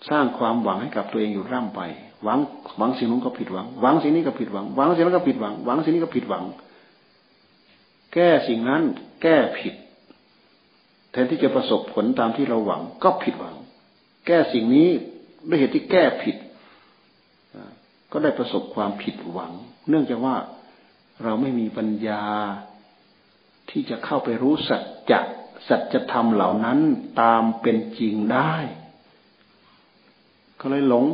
[0.09, 1.81] สร้างความหวังให้กับตัวเองอยู่ร่ำไป
[2.25, 2.39] หวัง
[2.77, 6.43] หวังสิ่งนู้นก็ผิดหวัง หวังสิ่งนี้ก็ผิดหวัง หวังสิ่งนั้นก็ผิดหวัง หวังสิ่งนี้ก็ผิดหวัง
[8.13, 8.83] แก้สิ่งนั้น
[9.21, 9.73] แก้ผิด
[11.11, 13.55] แทนที่จะประสบผลตามที่เราหวังก็ผิดหวัง
[14.27, 14.89] แก้สิ่งนี้
[15.47, 16.35] ด้วยเหตุที่แก้ผิด
[18.11, 19.51] ก็ได้ประสบความผิดหวัง
[19.89, 20.35] เนื่องจากว่า
[21.23, 22.23] เราไม่มีปัญญา
[23.69, 25.19] ที่จะเข้าไปรู้สัจจะ
[25.67, 26.79] สัจธรรมเหล่านั้น
[27.21, 28.53] ตามเป็นจริงได้
[30.59, 31.05] ก็เลยหลง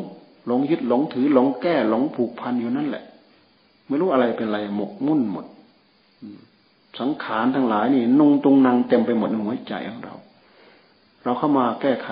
[0.48, 3.04] หลงยึดหลงถือหลงแก้หลงผูกพันอยู่นั่นแหละ
[3.88, 5.46] ไม่รู้อะไรเป็นอะไรหมกมุ่นหมด
[7.00, 10.16] สังขารทั้งหลายนี่นุ่งตรงนังเต็มไปหมดในหัวใจของเรา
[11.24, 12.10] เราเข้ามาแก้ไข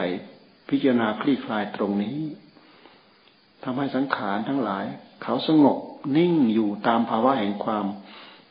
[0.70, 2.18] พิจารณาคลี่คลายตรงนี้
[3.64, 4.86] ทำให้สังขารทั้งหลาย
[5.24, 5.78] เขาสงบ
[6.18, 7.86] นิ่งอยู่ตามภาวะแห่งความ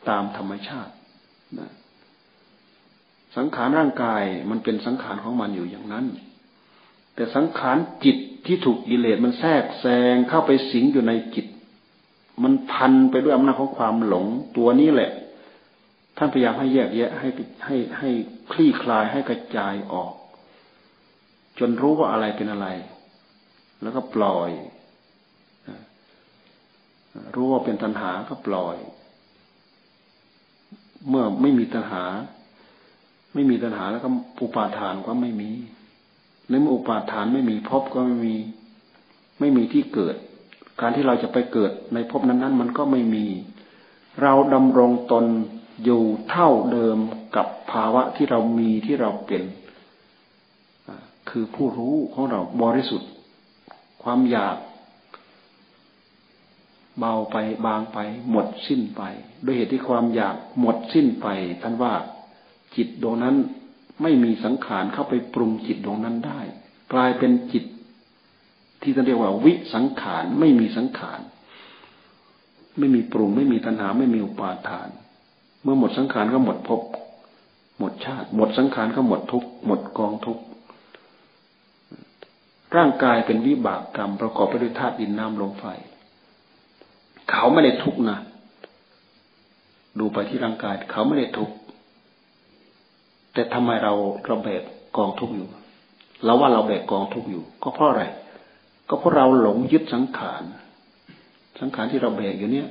[0.09, 0.93] ตามธรรมชาติ
[1.59, 1.71] นะ
[3.37, 6.05] สังขารร่างกายมันเป็นสังขารของมันอยู่อย่างนั้น
[7.15, 11.45] แต่สังขารจิต ที่ถูกกิเลสมันแทรกแซงเข้าไปสิงอยู่ในจิต
[12.43, 14.25] มันพันไปด้วยอำนาจของความหลง
[14.57, 15.11] ตัวนี้แหละ
[16.17, 17.27] ท่านพยายามให้แยกแยะให้
[17.65, 18.09] ให้ให้
[18.51, 20.13] คลี่คลายให้กระจายออก
[21.59, 22.67] จนรู้ว่าอะไรเป็นอะไร
[23.81, 24.51] แล้วก็ปล่อย
[27.35, 28.77] รู้ว่าเป็นตัณหาก็ปล่อย
[31.09, 32.03] เมื่อไม่มีตัณหา
[33.33, 34.09] ไม่มีตัณหาแล้วก็
[34.41, 35.51] อุปาทานก็ไม่มี
[36.49, 38.35] ในเมื่ออุปาทานไม่มีภพก็ไม่มี
[39.39, 40.15] ไม่มีที่เกิด
[40.81, 43.25] การที่เราจะไปเกิดในภพนั้น ๆ มันก็ไม่มี
[44.21, 45.25] เราดำรงตน
[45.83, 46.97] อยู่เท่าเดิม
[47.35, 49.43] กับภาวะที่เรามีที่เราเป็น
[51.29, 53.09] คือผู้รู้ของเราบริสุทธิ์
[54.03, 54.57] ความอยาก
[56.99, 57.97] เบาไปบางไป
[58.29, 59.01] หมดสิ้นไป
[59.45, 61.27] ด้วยเหตุที่ความอยากหมดสิ้นไป
[61.61, 61.93] ท่านว่า
[62.75, 63.35] จิตดวงนั้น
[64.01, 66.41] ไม่มีสังขารเข้าไปปรุงจิตดวงนั้นได้
[66.93, 67.63] กลายเป็นจิต
[68.81, 71.19] ที่ท่านเรียกว่า วิสังขารไม่มีสังขาร
[72.77, 74.87] ไม่มีปรุง ไม่มีตัณหาไม่มีอุปาทาน
[75.63, 76.81] เมื่อหมดสังขารก็หมดภพ
[77.79, 80.39] หมดชาติ หมดสังขารก็หมดทุกหมดกองทุก
[82.75, 85.65] ร่างกายเป็นวิบากกรรมประกอบไปด้วยธาตุดินน้ำลมไฟ
[87.31, 88.17] เขาไม่ได้ทุกนะ
[89.99, 91.49] ดูไปที่ร่างกาย เขาไม่ได้ทุก
[93.33, 93.93] แต่ทำไมเรา
[94.27, 94.61] เราแบก
[94.97, 95.47] กองทุกอยู่
[96.25, 98.03] เราว่าเราแบกกองทุกอยู่ ก็เพราะอะไร
[98.89, 100.43] ก็เพราะเราหลงยึดสังขาร
[101.59, 102.67] สังขารที่เราแบกอยู่เนี่ย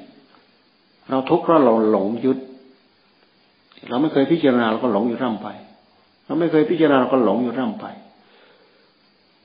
[1.11, 2.39] เราทุกข์เพราะเราหลงยึด
[3.89, 5.49] เราไม่เคยพิจารณาเราก็หลงอยู่ร่ำไป
[6.27, 7.87] เราไม่เคยพิจารณาเราก็หลงอยู่ร่ำไป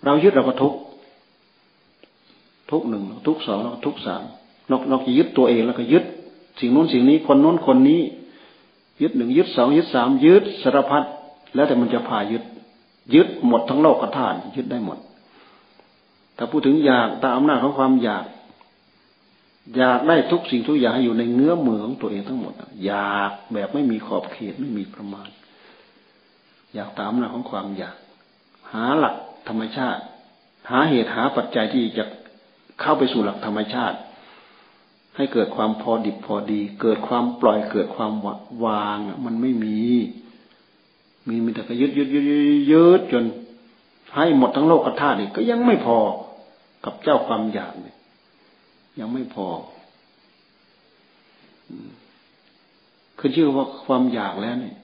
[0.05, 0.80] เรายึดเราก็ทุกข์
[2.72, 4.24] ทุกหนึ่งทุกสองทุกสาม
[4.72, 6.03] นอกนอกจากยึดตัวเองแล้วก็ยึด
[6.59, 8.01] สิ่งนู้นสิ่งนี้คนนู้นคนนี้
[9.01, 11.03] ยึดหนึ่งยึดสองยึดสามยึดสารพัด
[11.55, 12.43] แล้วแต่มันจะพายึด
[13.15, 14.97] ยึดหมดทั้งโลกกระทานยึดได้หมด
[16.37, 18.25] ถ้าพูดถึงอยากตามอำนาจของความอยาก
[19.75, 22.53] อยากได้ทุกสิ่งทุกอย่างให้อยู่ในเงื้อมือของตัวเองทั้งหมด
[22.85, 25.27] อยากแบบไม่มีขอบเขตไม่มีประมาณ
[26.73, 27.95] อยากตามหลักของความอยาก
[28.73, 29.15] หาหลัก
[29.47, 30.01] ธรรมชาติ
[30.69, 32.03] หาเหตุหาปัจจัยที่จะ
[32.81, 33.97] เข้าไปสู่หลักธรรมชาติ
[35.16, 38.14] ให้เกิดความพอดิบพอดี เกิดความปล่อยเกิดความ
[38.66, 39.80] วางมันไม่มี
[41.28, 42.26] มีมีแต่ยึดยึดยึด
[42.72, 43.24] ยึดจน
[44.16, 45.97] ให้หมดทั้งโลกธาตุอีกก็ยังไม่พอ
[46.86, 47.97] กับเจ้าความอยากเนี่ย
[48.99, 49.47] ยังไม่พอ
[53.20, 54.76] คือชื่อว่าความอยากแล้วเนี่ย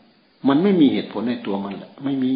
[0.48, 2.34] มันไม่มีเหตุผลในตัวมันแหละไม่มี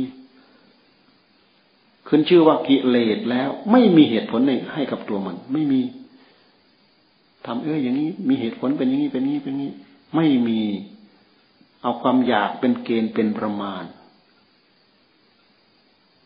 [2.07, 5.81] ขึ้นชื่อว่ากิเลสแล้ว ไม่มีเหตุผลในให้กับตัวมัน ไม่มี
[7.45, 9.71] ทำเอออย่างนี้มีเหตุผลเป็นอย่างนี้เป็นนี้เป็นนี้
[10.15, 10.61] ไม่มี
[11.81, 13.83] เอาความอยากเป็นเกณฑ์เป็นประมาณ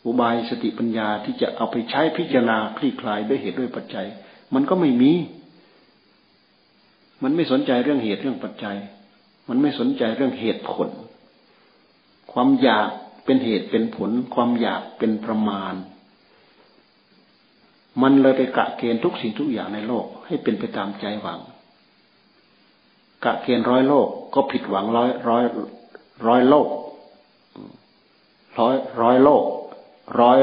[0.06, 4.08] อุบายสติปัญญาที่จะเอาไปใช้พิจารณาคลี่คลายด้วยเหตุด้วยปัจจัย
[4.54, 5.12] มันก็ไม่มี
[7.24, 8.78] มันไม่สนใจเรื่องเหตุเรื่องปัจจัย
[9.50, 10.88] มันไม่สนใจเรื่องเหตุผล
[12.32, 12.90] ความอยาก
[13.26, 15.74] เป็นเหตุเป็นผล ความอยากเป็นประมาณ
[18.02, 21.40] มันเลยไปกะเกณฑ์ทุกสิ่งทุกอย่างในโลก ให้เป็นไปตามใจหวัง
[23.26, 25.44] กะเกณฑ์ร้อยโลกก็ผิดหวังร้อยร้อย
[26.28, 26.68] ร้อยโลก
[28.60, 29.44] ร้อยร้อยโลก
[30.22, 30.40] ร้อย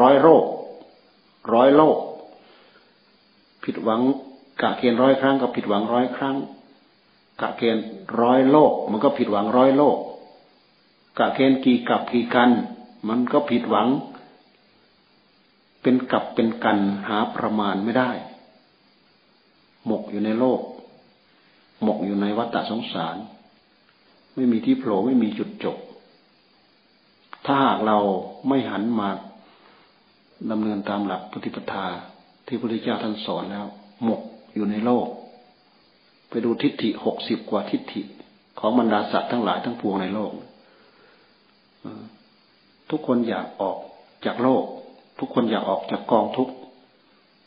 [0.00, 0.44] ร้อยโรค
[1.54, 1.96] ร้อยโลก
[3.64, 4.00] ผิดหวัง
[4.62, 6.36] กะเกณฑ์ร้อยครั้ง ก็ผิดหวังร้อยครั้ง
[7.40, 7.84] กะเกณฑ์
[8.20, 9.96] ร้อยโลก มันก็ผิดหวังร้อยโลก
[11.18, 12.50] กะเกณฑ์กี่กับกี่กัน
[13.08, 13.88] มันก็ผิดหวัง
[15.82, 16.78] เป็นกับเป็นกัน
[17.08, 18.10] หาประมาณไม่ได้
[19.86, 20.60] หมกอยู่ในโลก
[21.82, 23.16] หมกอยู่ในวัฏสงสาร
[24.34, 25.76] ไม่มีที่โผล่ไม่มีจุดจบ
[27.44, 27.98] ถ้าหากเรา
[28.48, 29.08] ไม่หันมา
[30.50, 31.86] ดำเนินตามหลักปฏิปทา
[32.46, 33.66] ที่พระพุทธเจ้าท่านสอนแล้ว
[34.04, 34.22] หมก
[34.54, 35.06] อยู่ในโลก
[36.28, 38.02] ไปดูทิฏฐิหกสิบกว่าทิฏฐิ
[38.58, 40.32] ของบรรดาสัตว์ทั้งหลายทั้งปวงในโลก
[42.90, 43.78] ทุกคนอยากออก
[44.24, 44.64] จากโลก
[45.18, 46.54] ทุกคนอยากออกจากกองทุกข์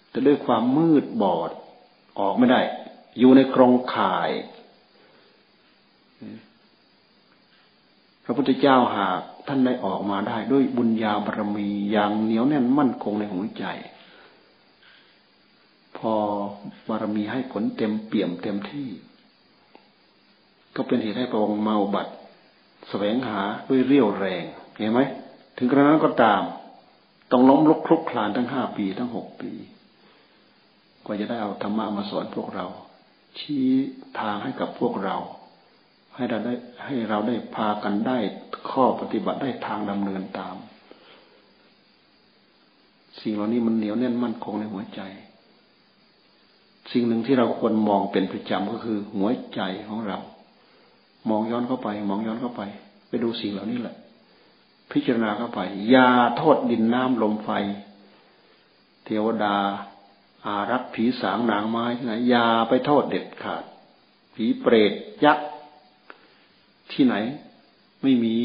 [0.10, 1.52] แต่ด้วยความมืดบอด
[2.20, 2.62] ออกไม่ได้
[3.20, 4.32] อยู่ในกรงข่าย
[8.24, 13.66] พระพุทธเจ้าหากท่านได้ออกมาได้ด้วยบุญญาบารมีอย่างเหนียวแน่นมั่นคงในหัวใจ
[15.98, 16.14] พอ
[16.88, 18.90] บารมีให้ผลเต็มเปี่ยมเต็มที่
[20.76, 22.08] ก็เป็นเหตุให้พระองค์เมาบัต
[22.90, 24.44] แสวงหาด้วยเรี่ยวแรง
[24.78, 25.00] เห็นไหม
[25.58, 26.42] ถึงกระนั้นก็ตาม
[27.32, 29.52] ต้องล้มลุกคลุกคลานทั้งห้าปีทั้งหกปี
[31.06, 32.66] กว่าจะได้เอาธรรมะมาสอนพวกเรา
[33.40, 33.68] ชี้
[34.20, 35.18] ทางให้กับพวกเรา
[36.16, 36.54] ให้เราได้
[36.86, 38.18] ให้เราได้พากันได้
[38.70, 40.56] ข้อปฏิบัติได้ทางดำเนินตาม
[43.22, 45.02] สิ่งเหล่านี้มันเหนียวแน่นมั่นคงในหัวใจ
[46.92, 50.20] สิ่งหนึ่งที่เราควรมองเป็นประจำก็คือหัวใจของเรา
[51.30, 52.62] มองย้อนเข้าไป มองย้อนเข้าไป
[53.08, 53.96] ไปดูสิ่งเหล่านี้แหละ
[54.92, 55.60] พิจารณาเข้าไป
[55.90, 57.50] อย่าโทษดินน้ำลมไฟ
[59.06, 59.58] เทวดา
[60.46, 63.64] อารักษ์ผีสางนางไม้ที่ไหนอย่าไปโทษเด็ดขาด
[64.36, 64.92] ผีเปรต
[65.26, 65.48] ยักษ์
[66.92, 67.16] ที่ไหน
[68.02, 68.38] ไม่มี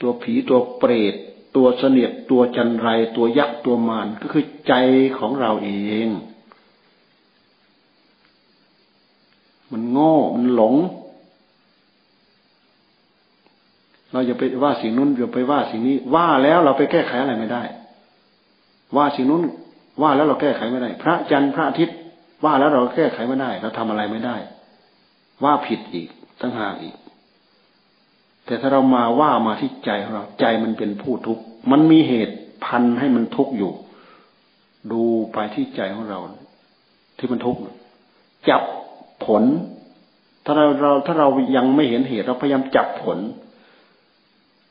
[0.00, 1.14] ตัวผีตัวเปรต
[1.56, 4.72] ตัวเสนียดตัวจันไร ตัวยักษ์ตัวมารก็คือใจ
[5.18, 5.70] ของเราเอ
[6.06, 6.08] ง
[9.70, 10.74] มันโง่ มันหลง
[14.16, 17.62] เราอย่าไปว่าสิ่งนู้นอย่าไปว่าสิ่งนี้ ว่าแล้วเราไปแก้ไขอะไรไม่ได้
[18.96, 19.42] ว่าสิ่งนู้น
[20.02, 21.96] ว่าแล้วเราแก้ไขไม่ได้ พระจันทร์พระอาทิตย์
[22.44, 24.36] ว่าแล้วเราแก้ไขไม่ได้ เราทำอะไรไม่ได้
[25.44, 26.08] ว่าผิดอีก
[26.40, 26.96] ตั้งหากอีก
[28.46, 33.72] แต่ถ้าเรามาว่ามาที่ใจของเราใจมันเป็นผู้ทุกข์มันมีเหตุพันให้มันทุกข์อยู่
[34.92, 35.02] ดู
[35.32, 36.18] ไปที่ใจของเรา
[37.18, 37.60] ที่มันทุกข์
[38.48, 38.62] จับ
[39.24, 39.42] ผล
[40.44, 43.18] ถ้าเราเราถ้าเรายังไม่เห็นเหตุเราพยายามจับผล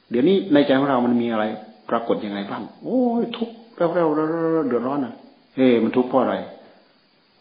[0.10, 1.45] เดี๋ยวนี้ในใจของเรามันมีอะไร
[1.89, 5.14] ปรากฏยังไงบ้างโอ้ยทุกข์เราเราเราเดือดร้อนอะ
[5.56, 6.36] เฮ้มันทุกข์เพราะอะไร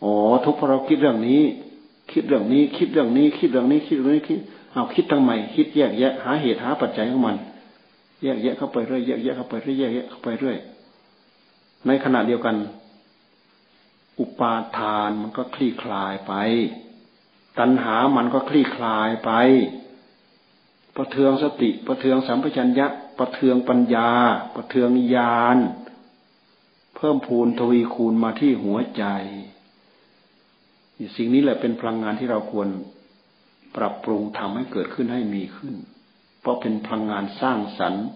[0.03, 0.13] อ๋อ
[0.45, 1.43] ทุกข์เพราะเราคิดเรื่องนี้
[2.13, 4.39] คิดเรื่องนี้ คิดเรื่องนี้ คิดเรื่องนี้ คิดเรื่องนี้คิด
[4.73, 7.37] เอาคิดทำไมคิดแยกแยะหาเหตุหาปัจจัยของมัน
[8.23, 10.57] แยกแยะเข้าไปเรื่อยแยกแยะเข้าไปเรื่อยแยกแยะเข้าไปเรื่อย
[11.87, 12.57] ในขณะเดียวกัน
[14.21, 16.33] อุปาทานมันก็คลี่คลายไป
[17.59, 19.31] ตัณหามันก็คลี่คลายไป
[20.97, 22.87] ประเทืองสติ ประเทืองสัมปชัญญะ
[23.19, 24.11] ประเทืองปัญญา
[24.57, 25.59] ประเทืองญาณ
[26.97, 29.05] เพิ่มพูนทวีคูณมาที่หัวใจ
[31.17, 32.69] สิ่งนี้แหละเป็นพลังงานที่เราควร
[33.77, 35.75] ปรับปรุงทำให้เกิดขึ้นให้มีขึ้น
[36.41, 38.07] เพราะเป็นพลังงานสร้างสรรค์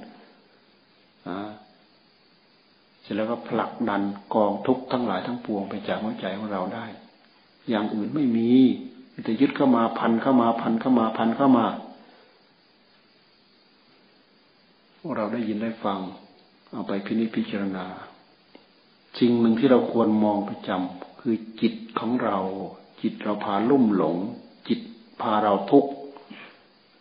[3.01, 4.03] เสร็จแล้วก็ผลักดัน
[4.35, 6.87] กองทุกข์ทั้งหลายทั้งปวงไปจากหัวใจของเราได้
[7.69, 8.51] อย่างอื่นไม่มี
[9.25, 11.88] แต่ยึดเข้ามาพันเข้ามาพันเข้ามาพันเข้ามาพวก
[15.17, 15.99] เราได้ยินได้ฟัง
[16.73, 17.87] เอาไปพินิจพิจารณา
[19.19, 22.39] สิ่งหนึ่งที่เราควรมองประจำคือจิตของเรา
[23.03, 24.17] จิตเราพาลุ่มหลง
[24.69, 24.81] จิต
[25.21, 25.91] พาเราทุกข์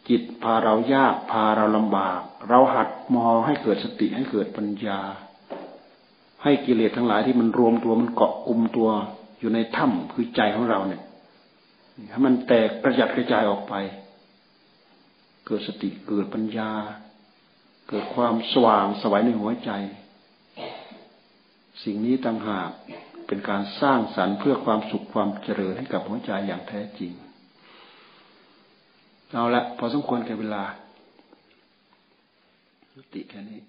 [0.10, 2.20] จิตพาเรายากพาเราลำบาก
[2.50, 5.00] เราหัดมองให้เกิดสติให้เกิดปัญญา
[6.44, 8.90] ให้กิเลสทั้งหลายที่มันรวมตัวมันเกาะกลุ่มตัว
[9.40, 11.02] อยู่ในถ้ำคือใจของเราเนี่ย
[12.10, 13.74] ให้มันแตกกระจัดกระจายออกไป
[15.46, 16.70] เกิดสติเกิดปัญญา
[17.88, 19.72] เกิดความสว่างสวัยในหัวใจ
[21.84, 22.70] สิ่งนี้ต่างหาก
[23.28, 27.12] เป็นการสร้างสรรค์เพื่อความสุขความเจริญให้กับหัวใจอย่างแท้จริง
[29.32, 30.64] เอาละพอสมควรแก่เวลา
[33.14, 33.60] ติแค่นี้